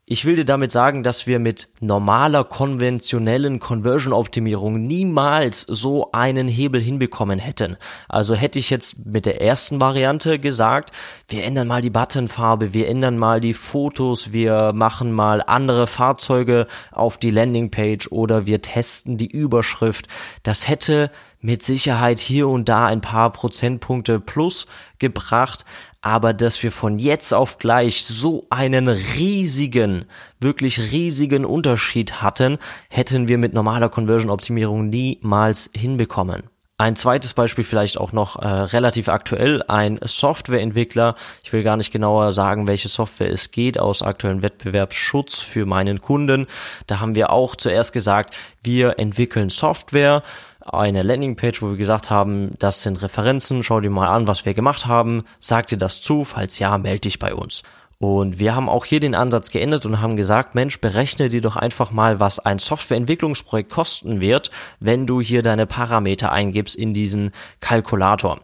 Ich 0.06 0.26
will 0.26 0.36
dir 0.36 0.44
damit 0.44 0.70
sagen, 0.70 1.02
dass 1.02 1.26
wir 1.26 1.38
mit 1.38 1.68
normaler 1.80 2.44
konventionellen 2.44 3.58
Conversion-Optimierung 3.58 4.82
niemals 4.82 5.62
so 5.62 6.12
einen 6.12 6.46
Hebel 6.46 6.82
hinbekommen 6.82 7.38
hätten. 7.38 7.78
Also 8.06 8.34
hätte 8.34 8.58
ich 8.58 8.68
jetzt 8.68 9.06
mit 9.06 9.24
der 9.24 9.40
ersten 9.40 9.80
Variante 9.80 10.38
gesagt, 10.38 10.90
wir 11.28 11.44
ändern 11.44 11.68
mal 11.68 11.80
die 11.80 11.88
Buttonfarbe, 11.88 12.74
wir 12.74 12.86
ändern 12.86 13.16
mal 13.16 13.40
die 13.40 13.54
Fotos, 13.54 14.30
wir 14.30 14.74
machen 14.74 15.10
mal 15.10 15.40
andere 15.40 15.86
Fahrzeuge 15.86 16.66
auf 16.92 17.16
die 17.16 17.30
Landingpage 17.30 18.08
oder 18.08 18.44
wir 18.44 18.60
testen 18.60 19.16
die 19.16 19.30
Überschrift. 19.30 20.08
Das 20.42 20.68
hätte 20.68 21.10
mit 21.44 21.62
Sicherheit 21.62 22.20
hier 22.20 22.48
und 22.48 22.70
da 22.70 22.86
ein 22.86 23.02
paar 23.02 23.30
Prozentpunkte 23.30 24.18
plus 24.18 24.66
gebracht, 24.98 25.66
aber 26.00 26.32
dass 26.32 26.62
wir 26.62 26.72
von 26.72 26.98
jetzt 26.98 27.34
auf 27.34 27.58
gleich 27.58 28.06
so 28.06 28.46
einen 28.48 28.88
riesigen, 28.88 30.06
wirklich 30.40 30.90
riesigen 30.90 31.44
Unterschied 31.44 32.22
hatten, 32.22 32.56
hätten 32.88 33.28
wir 33.28 33.36
mit 33.36 33.52
normaler 33.52 33.90
Conversion 33.90 34.30
Optimierung 34.30 34.88
niemals 34.88 35.68
hinbekommen. 35.76 36.44
Ein 36.76 36.96
zweites 36.96 37.34
Beispiel 37.34 37.62
vielleicht 37.62 37.98
auch 37.98 38.10
noch 38.10 38.34
äh, 38.42 38.48
relativ 38.48 39.08
aktuell, 39.08 39.62
ein 39.68 40.00
Softwareentwickler, 40.02 41.14
ich 41.44 41.52
will 41.52 41.62
gar 41.62 41.76
nicht 41.76 41.92
genauer 41.92 42.32
sagen, 42.32 42.66
welche 42.66 42.88
Software 42.88 43.30
es 43.30 43.52
geht, 43.52 43.78
aus 43.78 44.02
aktuellem 44.02 44.42
Wettbewerbsschutz 44.42 45.40
für 45.40 45.66
meinen 45.66 46.00
Kunden. 46.00 46.48
Da 46.88 46.98
haben 46.98 47.14
wir 47.14 47.30
auch 47.30 47.54
zuerst 47.54 47.92
gesagt, 47.92 48.34
wir 48.64 48.98
entwickeln 48.98 49.50
Software, 49.50 50.24
eine 50.60 51.02
Landingpage, 51.02 51.62
wo 51.62 51.70
wir 51.70 51.76
gesagt 51.76 52.10
haben, 52.10 52.50
das 52.58 52.82
sind 52.82 53.00
Referenzen, 53.02 53.62
schau 53.62 53.80
dir 53.80 53.90
mal 53.90 54.08
an, 54.08 54.26
was 54.26 54.44
wir 54.44 54.54
gemacht 54.54 54.86
haben, 54.86 55.22
sag 55.38 55.68
dir 55.68 55.78
das 55.78 56.00
zu, 56.00 56.24
falls 56.24 56.58
ja, 56.58 56.76
melde 56.76 57.02
dich 57.02 57.20
bei 57.20 57.34
uns. 57.34 57.62
Und 58.04 58.38
wir 58.38 58.54
haben 58.54 58.68
auch 58.68 58.84
hier 58.84 59.00
den 59.00 59.14
Ansatz 59.14 59.50
geändert 59.50 59.86
und 59.86 60.02
haben 60.02 60.16
gesagt, 60.16 60.54
Mensch, 60.54 60.78
berechne 60.78 61.30
dir 61.30 61.40
doch 61.40 61.56
einfach 61.56 61.90
mal, 61.90 62.20
was 62.20 62.38
ein 62.38 62.58
Softwareentwicklungsprojekt 62.58 63.70
kosten 63.70 64.20
wird, 64.20 64.50
wenn 64.78 65.06
du 65.06 65.22
hier 65.22 65.40
deine 65.40 65.66
Parameter 65.66 66.30
eingibst 66.30 66.76
in 66.76 66.92
diesen 66.92 67.32
Kalkulator. 67.60 68.40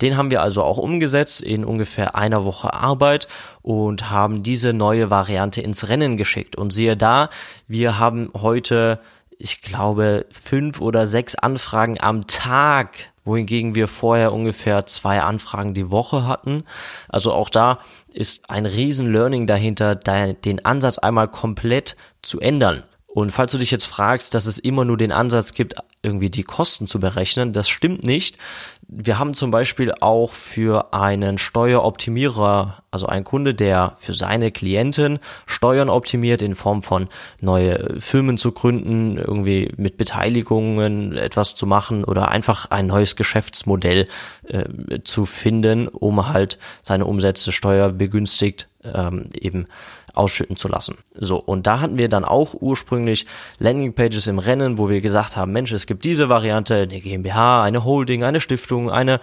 Den 0.00 0.16
haben 0.16 0.32
wir 0.32 0.42
also 0.42 0.64
auch 0.64 0.78
umgesetzt 0.78 1.40
in 1.40 1.64
ungefähr 1.64 2.16
einer 2.16 2.44
Woche 2.44 2.74
Arbeit 2.74 3.28
und 3.62 4.10
haben 4.10 4.42
diese 4.42 4.72
neue 4.72 5.08
Variante 5.08 5.60
ins 5.60 5.88
Rennen 5.88 6.16
geschickt. 6.16 6.56
Und 6.56 6.72
siehe 6.72 6.96
da, 6.96 7.30
wir 7.68 8.00
haben 8.00 8.30
heute 8.34 8.98
ich 9.38 9.60
glaube, 9.60 10.26
fünf 10.30 10.80
oder 10.80 11.06
sechs 11.06 11.34
Anfragen 11.34 12.00
am 12.00 12.26
Tag, 12.26 13.10
wohingegen 13.26 13.74
wir 13.74 13.88
vorher 13.88 14.32
ungefähr 14.32 14.86
zwei 14.86 15.20
Anfragen 15.20 15.74
die 15.74 15.90
Woche 15.90 16.26
hatten. 16.26 16.64
Also 17.08 17.34
auch 17.34 17.50
da 17.50 17.80
ist 18.12 18.48
ein 18.48 18.64
riesen 18.64 19.12
Learning 19.12 19.46
dahinter, 19.46 19.94
den 19.94 20.64
Ansatz 20.64 20.96
einmal 20.96 21.28
komplett 21.28 21.96
zu 22.22 22.40
ändern. 22.40 22.84
Und 23.16 23.30
falls 23.30 23.50
du 23.50 23.56
dich 23.56 23.70
jetzt 23.70 23.86
fragst, 23.86 24.34
dass 24.34 24.44
es 24.44 24.58
immer 24.58 24.84
nur 24.84 24.98
den 24.98 25.10
Ansatz 25.10 25.54
gibt, 25.54 25.76
irgendwie 26.02 26.28
die 26.28 26.42
Kosten 26.42 26.86
zu 26.86 27.00
berechnen, 27.00 27.54
das 27.54 27.66
stimmt 27.66 28.04
nicht. 28.04 28.36
Wir 28.88 29.18
haben 29.18 29.32
zum 29.32 29.50
Beispiel 29.50 29.90
auch 30.02 30.34
für 30.34 30.92
einen 30.92 31.38
Steueroptimierer, 31.38 32.82
also 32.90 33.06
einen 33.06 33.24
Kunde, 33.24 33.54
der 33.54 33.94
für 33.96 34.12
seine 34.12 34.52
Klienten 34.52 35.18
Steuern 35.46 35.88
optimiert 35.88 36.42
in 36.42 36.54
Form 36.54 36.82
von 36.82 37.08
neue 37.40 37.98
Firmen 38.00 38.36
zu 38.36 38.52
gründen, 38.52 39.16
irgendwie 39.16 39.72
mit 39.78 39.96
Beteiligungen 39.96 41.16
etwas 41.16 41.54
zu 41.54 41.64
machen 41.64 42.04
oder 42.04 42.28
einfach 42.28 42.70
ein 42.70 42.86
neues 42.86 43.16
Geschäftsmodell 43.16 44.08
äh, 44.46 44.64
zu 45.04 45.24
finden, 45.24 45.88
um 45.88 46.28
halt 46.28 46.58
seine 46.82 47.06
Umsätze 47.06 47.50
steuerbegünstigt 47.50 48.68
ähm, 48.94 49.30
eben 49.40 49.66
ausschütten 50.16 50.56
zu 50.56 50.68
lassen. 50.68 50.96
So, 51.14 51.36
und 51.36 51.66
da 51.66 51.80
hatten 51.80 51.98
wir 51.98 52.08
dann 52.08 52.24
auch 52.24 52.54
ursprünglich 52.54 53.26
Landingpages 53.58 54.26
im 54.26 54.38
Rennen, 54.38 54.78
wo 54.78 54.88
wir 54.88 55.00
gesagt 55.00 55.36
haben, 55.36 55.52
Mensch, 55.52 55.72
es 55.72 55.86
gibt 55.86 56.04
diese 56.04 56.28
Variante, 56.28 56.74
eine 56.74 57.00
GmbH, 57.00 57.62
eine 57.62 57.84
Holding, 57.84 58.24
eine 58.24 58.40
Stiftung, 58.40 58.90
eine 58.90 59.20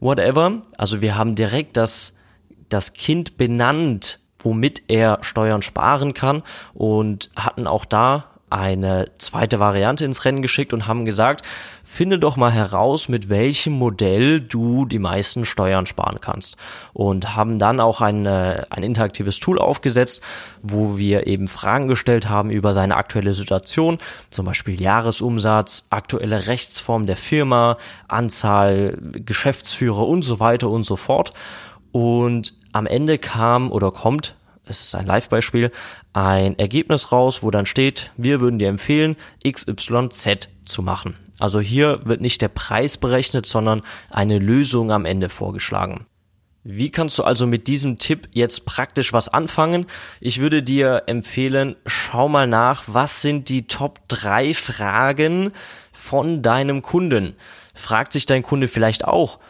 whatever. 0.00 0.62
Also 0.78 1.00
wir 1.00 1.16
haben 1.16 1.34
direkt 1.34 1.76
das, 1.76 2.14
das 2.68 2.94
Kind 2.94 3.36
benannt, 3.36 4.20
womit 4.38 4.84
er 4.88 5.18
Steuern 5.22 5.62
sparen 5.62 6.14
kann 6.14 6.42
und 6.74 7.30
hatten 7.36 7.66
auch 7.66 7.84
da 7.84 8.24
eine 8.50 9.06
zweite 9.18 9.60
Variante 9.60 10.04
ins 10.04 10.24
Rennen 10.24 10.42
geschickt 10.42 10.74
und 10.74 10.86
haben 10.86 11.04
gesagt, 11.04 11.46
finde 11.92 12.18
doch 12.18 12.36
mal 12.38 12.50
heraus, 12.50 13.10
mit 13.10 13.28
welchem 13.28 13.74
Modell 13.74 14.40
du 14.40 14.86
die 14.86 14.98
meisten 14.98 15.44
Steuern 15.44 15.84
sparen 15.84 16.20
kannst. 16.20 16.56
Und 16.94 17.36
haben 17.36 17.58
dann 17.58 17.80
auch 17.80 18.00
ein, 18.00 18.24
äh, 18.24 18.64
ein 18.70 18.82
interaktives 18.82 19.40
Tool 19.40 19.58
aufgesetzt, 19.58 20.22
wo 20.62 20.96
wir 20.96 21.26
eben 21.26 21.48
Fragen 21.48 21.88
gestellt 21.88 22.30
haben 22.30 22.50
über 22.50 22.72
seine 22.72 22.96
aktuelle 22.96 23.34
Situation, 23.34 23.98
zum 24.30 24.46
Beispiel 24.46 24.80
Jahresumsatz, 24.80 25.86
aktuelle 25.90 26.46
Rechtsform 26.46 27.06
der 27.06 27.16
Firma, 27.18 27.76
Anzahl 28.08 28.96
Geschäftsführer 29.12 30.08
und 30.08 30.22
so 30.22 30.40
weiter 30.40 30.70
und 30.70 30.84
so 30.84 30.96
fort. 30.96 31.34
Und 31.92 32.54
am 32.72 32.86
Ende 32.86 33.18
kam 33.18 33.70
oder 33.70 33.90
kommt 33.90 34.34
es 34.64 34.82
ist 34.82 34.94
ein 34.94 35.06
Live-Beispiel, 35.06 35.70
ein 36.12 36.58
Ergebnis 36.58 37.12
raus, 37.12 37.42
wo 37.42 37.50
dann 37.50 37.66
steht, 37.66 38.10
wir 38.16 38.40
würden 38.40 38.58
dir 38.58 38.68
empfehlen, 38.68 39.16
XYZ 39.46 40.48
zu 40.64 40.82
machen. 40.82 41.16
Also 41.38 41.60
hier 41.60 42.00
wird 42.04 42.20
nicht 42.20 42.40
der 42.42 42.48
Preis 42.48 42.96
berechnet, 42.96 43.46
sondern 43.46 43.82
eine 44.10 44.38
Lösung 44.38 44.92
am 44.92 45.04
Ende 45.04 45.28
vorgeschlagen. 45.28 46.06
Wie 46.64 46.90
kannst 46.90 47.18
du 47.18 47.24
also 47.24 47.48
mit 47.48 47.66
diesem 47.66 47.98
Tipp 47.98 48.28
jetzt 48.30 48.66
praktisch 48.66 49.12
was 49.12 49.28
anfangen? 49.28 49.86
Ich 50.20 50.38
würde 50.38 50.62
dir 50.62 51.02
empfehlen, 51.06 51.74
schau 51.86 52.28
mal 52.28 52.46
nach, 52.46 52.84
was 52.86 53.20
sind 53.20 53.48
die 53.48 53.66
Top 53.66 53.98
3 54.06 54.54
Fragen 54.54 55.50
von 55.90 56.40
deinem 56.42 56.82
Kunden. 56.82 57.34
Fragt 57.74 58.12
sich 58.12 58.26
dein 58.26 58.44
Kunde 58.44 58.68
vielleicht 58.68 59.04
auch, 59.04 59.40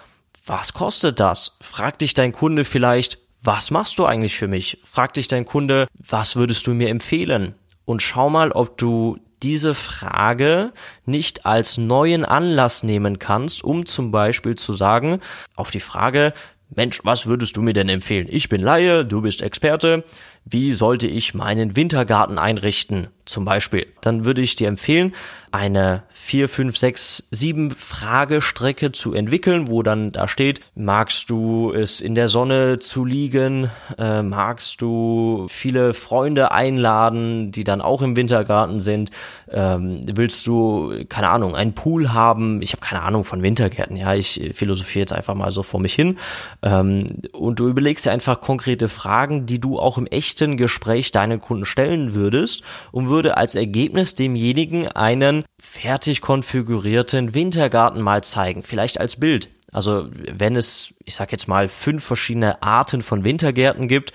was 0.47 0.73
kostet 0.73 1.21
das? 1.21 1.59
Fragt 1.61 2.01
dich 2.01 2.15
dein 2.15 2.33
Kunde 2.33 2.65
vielleicht, 2.65 3.19
was 3.43 3.71
machst 3.71 3.99
du 3.99 4.07
eigentlich 4.07 4.37
für 4.37 4.49
mich? 4.49 4.79
Fragt 4.85 5.17
dich 5.17 5.29
dein 5.29 5.45
Kunde, 5.45 5.89
was 5.99 6.37
würdest 6.37 6.67
du 6.67 6.75
mir 6.75 6.89
empfehlen? 6.89 7.55
Und 7.85 8.01
schau 8.01 8.31
mal, 8.31 8.53
ob 8.53 8.79
du 8.79 9.19
diese 9.43 9.75
Frage 9.75 10.73
nicht 11.05 11.45
als 11.45 11.77
neuen 11.77 12.25
Anlass 12.25 12.85
nehmen 12.85 13.19
kannst, 13.19 13.65
um 13.65 13.87
zum 13.87 14.13
Beispiel 14.13 14.55
zu 14.55 14.73
sagen, 14.73 15.21
auf 15.57 15.73
die 15.73 15.81
Frage, 15.81 16.33
Mensch, 16.75 17.01
was 17.03 17.27
würdest 17.27 17.57
du 17.57 17.63
mir 17.63 17.75
denn 17.75 17.89
empfehlen? 17.89 18.29
Ich 18.31 18.49
bin 18.49 18.63
Laie, 18.63 19.05
du 19.05 19.21
bist 19.21 19.43
Experte. 19.43 20.05
Wie 20.45 20.73
sollte 20.73 21.07
ich 21.07 21.35
meinen 21.35 21.77
Wintergarten 21.77 22.39
einrichten? 22.39 23.09
Zum 23.25 23.45
Beispiel. 23.45 23.87
Dann 24.01 24.25
würde 24.25 24.43
ich 24.43 24.57
dir 24.57 24.69
empfehlen, 24.69 25.15
eine 25.53 26.03
4, 26.09 26.49
5, 26.49 26.77
6, 26.77 27.29
7 27.31 27.71
Fragestrecke 27.73 28.91
zu 28.91 29.13
entwickeln, 29.13 29.69
wo 29.69 29.83
dann 29.83 30.11
da 30.11 30.27
steht, 30.27 30.61
magst 30.75 31.29
du 31.29 31.73
es 31.73 32.01
in 32.01 32.15
der 32.15 32.29
Sonne 32.29 32.79
zu 32.79 33.05
liegen? 33.05 33.71
Äh, 33.99 34.23
magst 34.23 34.81
du 34.81 35.47
viele 35.51 35.93
Freunde 35.93 36.53
einladen, 36.53 37.53
die 37.53 37.65
dann 37.65 37.83
auch 37.83 38.01
im 38.01 38.17
Wintergarten 38.17 38.81
sind? 38.81 39.11
Ähm, 39.51 40.07
willst 40.15 40.47
du, 40.47 41.05
keine 41.11 41.29
Ahnung, 41.29 41.55
einen 41.55 41.75
Pool 41.75 42.15
haben? 42.15 42.63
Ich 42.63 42.73
habe 42.73 42.81
keine 42.81 43.03
Ahnung 43.03 43.25
von 43.25 43.43
Wintergärten, 43.43 43.97
ja, 43.97 44.15
ich 44.15 44.53
philosophiere 44.55 45.03
jetzt 45.03 45.13
einfach 45.13 45.35
mal 45.35 45.51
so 45.51 45.63
vor 45.63 45.81
mich 45.81 45.95
hin. 45.95 46.19
Ähm, 46.63 47.07
und 47.33 47.61
du 47.61 47.69
überlegst 47.69 48.07
dir 48.07 48.13
einfach 48.13 48.41
konkrete 48.41 48.89
Fragen, 48.89 49.45
die 49.45 49.61
du 49.61 49.79
auch 49.79 49.99
im 49.99 50.07
echten 50.07 50.57
Gespräch 50.57 51.13
deinen 51.13 51.43
Kunden 51.43 51.67
stellen 51.67 52.15
würdest 52.15 52.63
und 52.91 53.11
würde 53.13 53.37
als 53.37 53.55
Ergebnis 53.55 54.15
demjenigen 54.15 54.89
einen 54.89 55.45
fertig 55.61 56.23
konfigurierten 56.23 57.35
Wintergarten 57.35 58.01
mal 58.01 58.25
zeigen, 58.25 58.63
vielleicht 58.63 58.99
als 58.99 59.21
Bild. 59.21 59.51
Also 59.71 60.09
wenn 60.11 60.57
es, 60.57 60.95
ich 61.05 61.15
sag 61.15 61.31
jetzt 61.31 61.47
mal, 61.47 61.69
fünf 61.69 62.03
verschiedene 62.05 62.63
Arten 62.63 63.03
von 63.03 63.23
Wintergärten 63.23 63.87
gibt, 63.87 64.13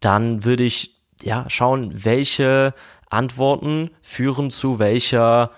dann 0.00 0.44
würde 0.44 0.64
ich 0.64 0.96
ja 1.22 1.44
schauen, 1.48 2.04
welche 2.04 2.74
Antworten 3.08 3.90
führen 4.02 4.50
zu 4.50 4.80
welcher 4.80 5.52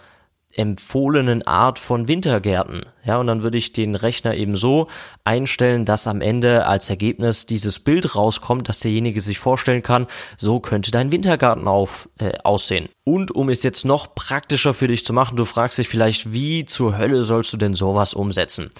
empfohlenen 0.56 1.46
Art 1.46 1.78
von 1.78 2.08
Wintergärten. 2.08 2.86
Ja, 3.04 3.18
und 3.18 3.26
dann 3.26 3.42
würde 3.42 3.58
ich 3.58 3.72
den 3.72 3.94
Rechner 3.94 4.34
eben 4.34 4.56
so 4.56 4.88
einstellen, 5.24 5.84
dass 5.84 6.06
am 6.06 6.20
Ende 6.20 6.66
als 6.66 6.88
Ergebnis 6.88 7.46
dieses 7.46 7.78
Bild 7.78 8.14
rauskommt, 8.14 8.68
dass 8.68 8.80
derjenige 8.80 9.20
sich 9.20 9.38
vorstellen 9.38 9.82
kann, 9.82 10.06
so 10.38 10.60
könnte 10.60 10.90
dein 10.90 11.12
Wintergarten 11.12 11.68
auf, 11.68 12.08
äh, 12.18 12.32
aussehen. 12.44 12.88
Und 13.04 13.34
um 13.34 13.50
es 13.50 13.62
jetzt 13.62 13.84
noch 13.84 14.14
praktischer 14.14 14.72
für 14.72 14.88
dich 14.88 15.04
zu 15.04 15.12
machen, 15.12 15.36
du 15.36 15.44
fragst 15.44 15.78
dich 15.78 15.88
vielleicht, 15.88 16.32
wie 16.32 16.64
zur 16.64 16.96
Hölle 16.96 17.24
sollst 17.24 17.52
du 17.52 17.56
denn 17.56 17.74
sowas 17.74 18.14
umsetzen? 18.14 18.70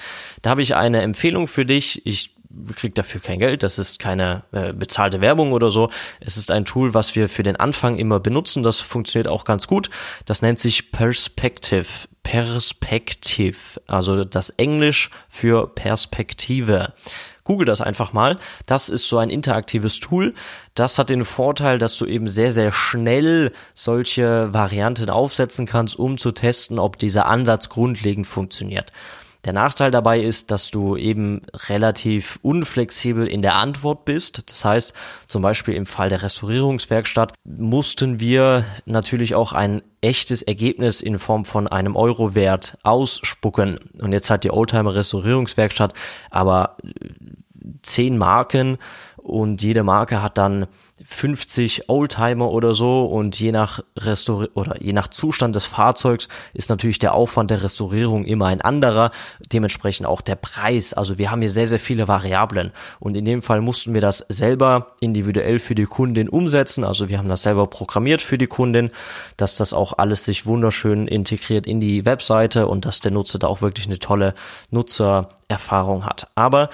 Da 0.43 0.51
habe 0.51 0.63
ich 0.63 0.75
eine 0.75 1.03
Empfehlung 1.03 1.47
für 1.47 1.67
dich. 1.67 2.07
Ich 2.07 2.35
kriegt 2.75 2.99
dafür 2.99 3.21
kein 3.21 3.39
Geld, 3.39 3.63
das 3.63 3.79
ist 3.79 3.99
keine 3.99 4.45
äh, 4.53 4.73
bezahlte 4.73 5.21
Werbung 5.21 5.53
oder 5.53 5.71
so. 5.71 5.91
Es 6.21 6.37
ist 6.37 6.51
ein 6.51 6.65
Tool, 6.65 6.95
was 6.95 7.15
wir 7.15 7.29
für 7.29 7.43
den 7.43 7.57
Anfang 7.57 7.97
immer 7.97 8.21
benutzen. 8.21 8.63
Das 8.63 8.81
funktioniert 8.81 9.29
auch 9.29 9.45
ganz 9.45 9.67
gut. 9.67 9.91
Das 10.27 10.43
nennt 10.43 10.59
sich 10.59 10.91
Perspective. 10.93 11.87
Perspective, 12.23 13.81
also 13.87 14.25
das 14.25 14.49
Englisch 14.51 15.11
für 15.29 15.69
Perspektive. 15.69 16.95
Google 17.45 17.67
das 17.67 17.83
einfach 17.83 18.15
mal. 18.15 18.39
Das 18.67 18.89
ist 18.89 19.07
so 19.07 19.19
ein 19.19 19.29
interaktives 19.29 20.01
Tool. 20.01 20.35
Das 20.75 20.99
hat 20.99 21.11
den 21.11 21.27
Vorteil, 21.27 21.79
dass 21.79 21.99
du 21.99 22.07
eben 22.07 22.27
sehr, 22.27 22.53
sehr 22.53 22.73
schnell 22.73 23.53
solche 23.75 24.53
Varianten 24.53 25.11
aufsetzen 25.11 25.67
kannst, 25.67 25.99
um 25.99 26.17
zu 26.17 26.33
testen, 26.33 26.79
ob 26.79 26.99
dieser 26.99 27.27
Ansatz 27.27 27.69
grundlegend 27.69 28.27
funktioniert. 28.27 28.91
Der 29.45 29.53
Nachteil 29.53 29.91
dabei 29.91 30.21
ist, 30.21 30.51
dass 30.51 30.71
du 30.71 30.97
eben 30.97 31.43
relativ 31.69 32.39
unflexibel 32.43 33.27
in 33.27 33.43
der 33.43 33.57
Antwort 33.57 34.05
bist. 34.07 34.43
Das 34.51 34.65
heißt, 34.65 34.95
zum 35.27 35.43
Beispiel 35.43 35.75
im 35.75 35.85
Fall 35.85 36.09
der 36.09 36.23
Restaurierungswerkstatt 36.23 37.35
mussten 37.45 38.21
wir 38.21 38.65
natürlich 38.87 39.35
auch 39.35 39.53
ein 39.53 39.83
echtes 40.01 40.43
Ergebnis 40.43 41.03
in 41.03 41.19
Form 41.19 41.45
von 41.45 41.69
einem 41.69 41.95
Eurowert 41.95 42.79
ausspucken. 42.83 43.79
Und 44.01 44.13
jetzt 44.13 44.31
hat 44.31 44.45
die 44.45 44.51
Oldtimer 44.51 44.95
Restaurierungswerkstatt 44.95 45.93
aber 46.31 46.77
zehn 47.83 48.17
Marken 48.17 48.79
und 49.25 49.63
jede 49.63 49.83
Marke 49.85 50.21
hat 50.21 50.37
dann 50.37 50.67
50 51.03 51.89
Oldtimer 51.89 52.51
oder 52.51 52.75
so 52.75 53.07
und 53.07 53.41
je 53.41 53.53
nach 53.53 53.81
Restaur 53.97 54.49
oder 54.53 54.81
je 54.83 54.93
nach 54.93 55.09
Zustand 55.09 55.57
des 55.57 55.65
Fahrzeugs 55.65 56.29
ist 56.53 56.69
natürlich 56.69 56.99
der 56.99 57.15
Aufwand 57.15 57.51
der 57.51 57.63
Restaurierung 57.63 58.27
immer 58.27 58.47
ein 58.47 58.61
anderer, 58.61 59.13
dementsprechend 59.51 60.07
auch 60.07 60.21
der 60.21 60.37
Preis. 60.37 60.93
Also 60.93 61.17
wir 61.17 61.31
haben 61.31 61.41
hier 61.41 61.51
sehr 61.51 61.67
sehr 61.67 61.81
viele 61.81 62.07
Variablen 62.07 62.71
und 63.01 63.17
in 63.17 63.25
dem 63.25 63.41
Fall 63.41 63.63
mussten 63.63 63.95
wir 63.95 64.03
das 64.03 64.19
selber 64.29 64.95
individuell 65.01 65.59
für 65.59 65.75
die 65.75 65.87
Kundin 65.87 66.29
umsetzen. 66.29 66.85
Also 66.85 67.09
wir 67.09 67.17
haben 67.17 67.31
das 67.31 67.43
selber 67.43 67.67
programmiert 67.67 68.21
für 68.21 68.37
die 68.37 68.47
Kundin, 68.47 68.91
dass 69.39 69.57
das 69.57 69.73
auch 69.73 69.95
alles 69.97 70.27
sich 70.27 70.45
wunderschön 70.45 71.09
integriert 71.09 71.67
in 71.67 71.81
die 71.81 72.05
Webseite 72.05 72.67
und 72.67 72.85
dass 72.85 73.01
der 73.01 73.11
Nutzer 73.11 73.39
da 73.39 73.47
auch 73.47 73.63
wirklich 73.63 73.87
eine 73.87 73.99
tolle 73.99 74.35
Nutzererfahrung 74.71 76.05
hat. 76.05 76.29
Aber 76.35 76.69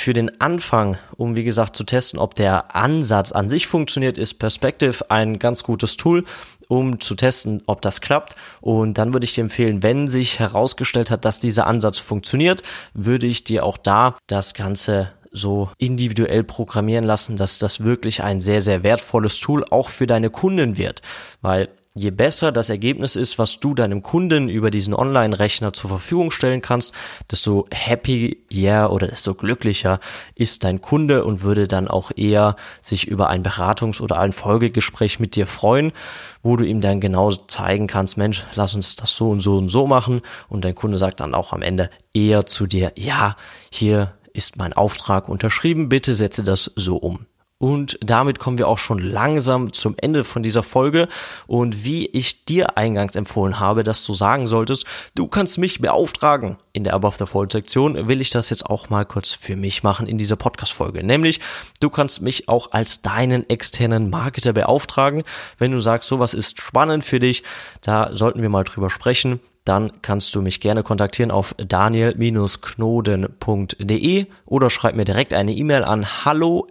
für 0.00 0.12
den 0.12 0.40
Anfang, 0.40 0.96
um 1.16 1.34
wie 1.34 1.42
gesagt 1.42 1.74
zu 1.74 1.82
testen, 1.82 2.20
ob 2.20 2.36
der 2.36 2.76
Ansatz 2.76 3.32
an 3.32 3.48
sich 3.48 3.66
funktioniert, 3.66 4.16
ist 4.16 4.34
Perspective 4.34 5.10
ein 5.10 5.40
ganz 5.40 5.64
gutes 5.64 5.96
Tool, 5.96 6.24
um 6.68 7.00
zu 7.00 7.16
testen, 7.16 7.64
ob 7.66 7.82
das 7.82 8.00
klappt. 8.00 8.36
Und 8.60 8.96
dann 8.96 9.12
würde 9.12 9.24
ich 9.24 9.34
dir 9.34 9.40
empfehlen, 9.40 9.82
wenn 9.82 10.06
sich 10.06 10.38
herausgestellt 10.38 11.10
hat, 11.10 11.24
dass 11.24 11.40
dieser 11.40 11.66
Ansatz 11.66 11.98
funktioniert, 11.98 12.62
würde 12.94 13.26
ich 13.26 13.42
dir 13.42 13.64
auch 13.64 13.76
da 13.76 14.16
das 14.28 14.54
Ganze 14.54 15.10
so 15.32 15.68
individuell 15.78 16.44
programmieren 16.44 17.04
lassen, 17.04 17.36
dass 17.36 17.58
das 17.58 17.82
wirklich 17.82 18.22
ein 18.22 18.40
sehr, 18.40 18.60
sehr 18.60 18.84
wertvolles 18.84 19.40
Tool 19.40 19.64
auch 19.68 19.88
für 19.88 20.06
deine 20.06 20.30
Kunden 20.30 20.76
wird. 20.76 21.02
Weil 21.42 21.70
je 21.98 22.10
besser 22.10 22.52
das 22.52 22.70
Ergebnis 22.70 23.16
ist, 23.16 23.38
was 23.38 23.60
du 23.60 23.74
deinem 23.74 24.02
Kunden 24.02 24.48
über 24.48 24.70
diesen 24.70 24.94
Online-Rechner 24.94 25.72
zur 25.72 25.90
Verfügung 25.90 26.30
stellen 26.30 26.62
kannst, 26.62 26.94
desto 27.30 27.66
happier 27.74 28.36
yeah, 28.52 28.88
oder 28.88 29.08
desto 29.08 29.34
glücklicher 29.34 29.98
ist 30.34 30.64
dein 30.64 30.80
Kunde 30.80 31.24
und 31.24 31.42
würde 31.42 31.66
dann 31.66 31.88
auch 31.88 32.12
eher 32.14 32.56
sich 32.80 33.08
über 33.08 33.28
ein 33.28 33.42
Beratungs- 33.42 34.00
oder 34.00 34.18
ein 34.18 34.32
Folgegespräch 34.32 35.18
mit 35.18 35.34
dir 35.34 35.46
freuen, 35.46 35.92
wo 36.42 36.56
du 36.56 36.64
ihm 36.64 36.80
dann 36.80 37.00
genau 37.00 37.30
zeigen 37.30 37.88
kannst, 37.88 38.16
Mensch, 38.16 38.44
lass 38.54 38.74
uns 38.74 38.96
das 38.96 39.16
so 39.16 39.30
und 39.30 39.40
so 39.40 39.56
und 39.58 39.68
so 39.68 39.86
machen 39.86 40.22
und 40.48 40.64
dein 40.64 40.74
Kunde 40.74 40.98
sagt 40.98 41.20
dann 41.20 41.34
auch 41.34 41.52
am 41.52 41.62
Ende 41.62 41.90
eher 42.14 42.46
zu 42.46 42.66
dir, 42.66 42.92
ja, 42.96 43.36
hier 43.70 44.14
ist 44.32 44.56
mein 44.56 44.72
Auftrag 44.72 45.28
unterschrieben, 45.28 45.88
bitte 45.88 46.14
setze 46.14 46.44
das 46.44 46.70
so 46.76 46.96
um. 46.96 47.26
Und 47.60 47.98
damit 48.00 48.38
kommen 48.38 48.56
wir 48.56 48.68
auch 48.68 48.78
schon 48.78 49.00
langsam 49.00 49.72
zum 49.72 49.96
Ende 50.00 50.22
von 50.22 50.44
dieser 50.44 50.62
Folge. 50.62 51.08
Und 51.48 51.84
wie 51.84 52.06
ich 52.06 52.44
dir 52.44 52.78
eingangs 52.78 53.16
empfohlen 53.16 53.58
habe, 53.58 53.82
dass 53.82 54.04
du 54.04 54.14
sagen 54.14 54.46
solltest, 54.46 54.86
du 55.16 55.26
kannst 55.26 55.58
mich 55.58 55.80
beauftragen. 55.80 56.56
In 56.72 56.84
der 56.84 56.94
Above 56.94 57.16
the 57.18 57.26
Fold 57.26 57.50
Sektion 57.50 58.06
will 58.06 58.20
ich 58.20 58.30
das 58.30 58.50
jetzt 58.50 58.64
auch 58.64 58.90
mal 58.90 59.04
kurz 59.04 59.32
für 59.32 59.56
mich 59.56 59.82
machen 59.82 60.06
in 60.06 60.18
dieser 60.18 60.36
Podcast 60.36 60.72
Folge. 60.72 61.02
Nämlich, 61.02 61.40
du 61.80 61.90
kannst 61.90 62.22
mich 62.22 62.48
auch 62.48 62.70
als 62.70 63.02
deinen 63.02 63.50
externen 63.50 64.08
Marketer 64.08 64.52
beauftragen. 64.52 65.24
Wenn 65.58 65.72
du 65.72 65.80
sagst, 65.80 66.08
sowas 66.08 66.34
ist 66.34 66.60
spannend 66.60 67.02
für 67.02 67.18
dich, 67.18 67.42
da 67.80 68.14
sollten 68.14 68.40
wir 68.40 68.50
mal 68.50 68.62
drüber 68.64 68.90
sprechen 68.90 69.40
dann 69.64 70.00
kannst 70.00 70.34
du 70.34 70.40
mich 70.40 70.60
gerne 70.60 70.82
kontaktieren 70.82 71.30
auf 71.30 71.54
daniel-knoden.de 71.58 74.26
oder 74.46 74.70
schreib 74.70 74.94
mir 74.94 75.04
direkt 75.04 75.34
eine 75.34 75.52
E-Mail 75.52 75.84
an 75.84 76.24
hallo 76.24 76.66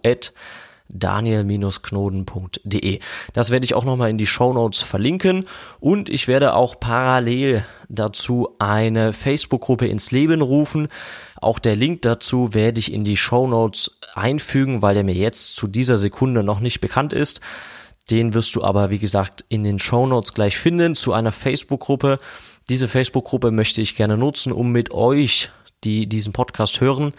daniel-knoden.de. 0.88 3.00
Das 3.32 3.50
werde 3.50 3.64
ich 3.64 3.74
auch 3.74 3.84
nochmal 3.84 4.10
in 4.10 4.18
die 4.18 4.26
Show 4.26 4.52
Notes 4.52 4.80
verlinken 4.80 5.46
und 5.80 6.08
ich 6.08 6.28
werde 6.28 6.54
auch 6.54 6.80
parallel 6.80 7.64
dazu 7.88 8.56
eine 8.58 9.12
Facebook-Gruppe 9.12 9.86
ins 9.86 10.10
Leben 10.10 10.42
rufen. 10.42 10.88
Auch 11.40 11.58
der 11.58 11.76
Link 11.76 12.02
dazu 12.02 12.54
werde 12.54 12.80
ich 12.80 12.92
in 12.92 13.04
die 13.04 13.16
Show 13.16 13.46
Notes 13.46 13.98
einfügen, 14.14 14.82
weil 14.82 14.94
der 14.94 15.04
mir 15.04 15.14
jetzt 15.14 15.56
zu 15.56 15.66
dieser 15.66 15.98
Sekunde 15.98 16.42
noch 16.42 16.60
nicht 16.60 16.80
bekannt 16.80 17.12
ist. 17.12 17.40
Den 18.10 18.34
wirst 18.34 18.54
du 18.54 18.64
aber, 18.64 18.90
wie 18.90 18.98
gesagt, 18.98 19.44
in 19.48 19.64
den 19.64 19.78
Show 19.78 20.06
Notes 20.06 20.32
gleich 20.32 20.56
finden 20.56 20.94
zu 20.94 21.12
einer 21.12 21.32
Facebook-Gruppe. 21.32 22.18
Diese 22.68 22.88
Facebook-Gruppe 22.88 23.50
möchte 23.50 23.82
ich 23.82 23.96
gerne 23.96 24.16
nutzen, 24.16 24.52
um 24.52 24.72
mit 24.72 24.92
euch, 24.92 25.50
die 25.84 26.08
diesen 26.08 26.32
Podcast 26.32 26.80
hören, 26.80 27.12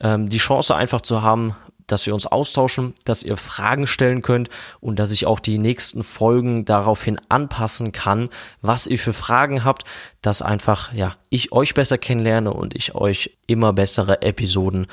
ähm, 0.00 0.28
die 0.28 0.38
Chance 0.38 0.74
einfach 0.74 1.00
zu 1.00 1.22
haben, 1.22 1.54
dass 1.92 2.06
wir 2.06 2.14
uns 2.14 2.26
austauschen, 2.26 2.94
dass 3.04 3.22
ihr 3.22 3.36
Fragen 3.36 3.86
stellen 3.86 4.22
könnt 4.22 4.48
und 4.80 4.98
dass 4.98 5.10
ich 5.10 5.26
auch 5.26 5.40
die 5.40 5.58
nächsten 5.58 6.02
Folgen 6.02 6.64
daraufhin 6.64 7.20
anpassen 7.28 7.92
kann, 7.92 8.28
was 8.62 8.86
ihr 8.86 8.98
für 8.98 9.12
Fragen 9.12 9.64
habt, 9.64 9.84
dass 10.22 10.42
einfach, 10.42 10.92
ja, 10.92 11.16
ich 11.28 11.52
euch 11.52 11.74
besser 11.74 11.98
kennenlerne 11.98 12.52
und 12.52 12.76
ich 12.76 12.94
euch 12.94 13.36
immer 13.46 13.72
bessere 13.72 14.22
Episoden 14.22 14.86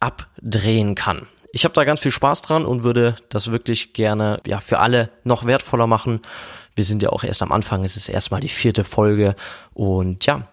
abdrehen 0.00 0.94
kann. 0.94 1.26
Ich 1.52 1.64
habe 1.64 1.74
da 1.74 1.84
ganz 1.84 2.00
viel 2.00 2.10
Spaß 2.10 2.42
dran 2.42 2.66
und 2.66 2.82
würde 2.82 3.14
das 3.28 3.52
wirklich 3.52 3.92
gerne 3.92 4.40
ja 4.46 4.60
für 4.60 4.80
alle 4.80 5.10
noch 5.22 5.46
wertvoller 5.46 5.86
machen. 5.86 6.20
Wir 6.74 6.84
sind 6.84 7.02
ja 7.02 7.10
auch 7.10 7.22
erst 7.22 7.42
am 7.42 7.52
Anfang, 7.52 7.84
es 7.84 7.96
ist 7.96 8.08
erstmal 8.08 8.40
die 8.40 8.48
vierte 8.48 8.82
Folge 8.82 9.36
und 9.72 10.26
ja, 10.26 10.48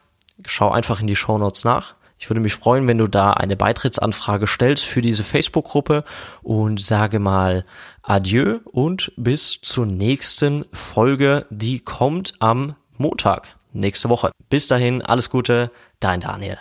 schau 0.46 0.70
einfach 0.70 1.02
in 1.02 1.08
die 1.08 1.16
Show 1.16 1.38
Notes 1.40 1.64
nach. 1.64 1.96
Ich 2.22 2.30
würde 2.30 2.40
mich 2.40 2.54
freuen, 2.54 2.86
wenn 2.86 3.00
du 3.00 3.08
da 3.08 3.34
eine 3.34 3.56
Beitrittsanfrage 3.58 4.46
stellst 4.46 4.86
für 4.86 5.02
diese 5.02 5.24
Facebook-Gruppe 5.24 6.04
und 6.44 6.80
sage 6.80 7.18
mal 7.18 7.66
Adieu 8.04 8.60
und 8.66 9.12
bis 9.18 9.60
zur 9.60 9.88
nächsten 9.88 10.66
Folge, 10.72 11.48
die 11.50 11.80
kommt 11.80 12.36
am 12.38 12.76
Montag 12.96 13.58
nächste 13.74 14.10
Woche. 14.10 14.30
Bis 14.52 14.68
dahin, 14.68 15.02
alles 15.02 15.32
Gute, 15.32 15.72
dein 16.00 16.20
Daniel. 16.20 16.60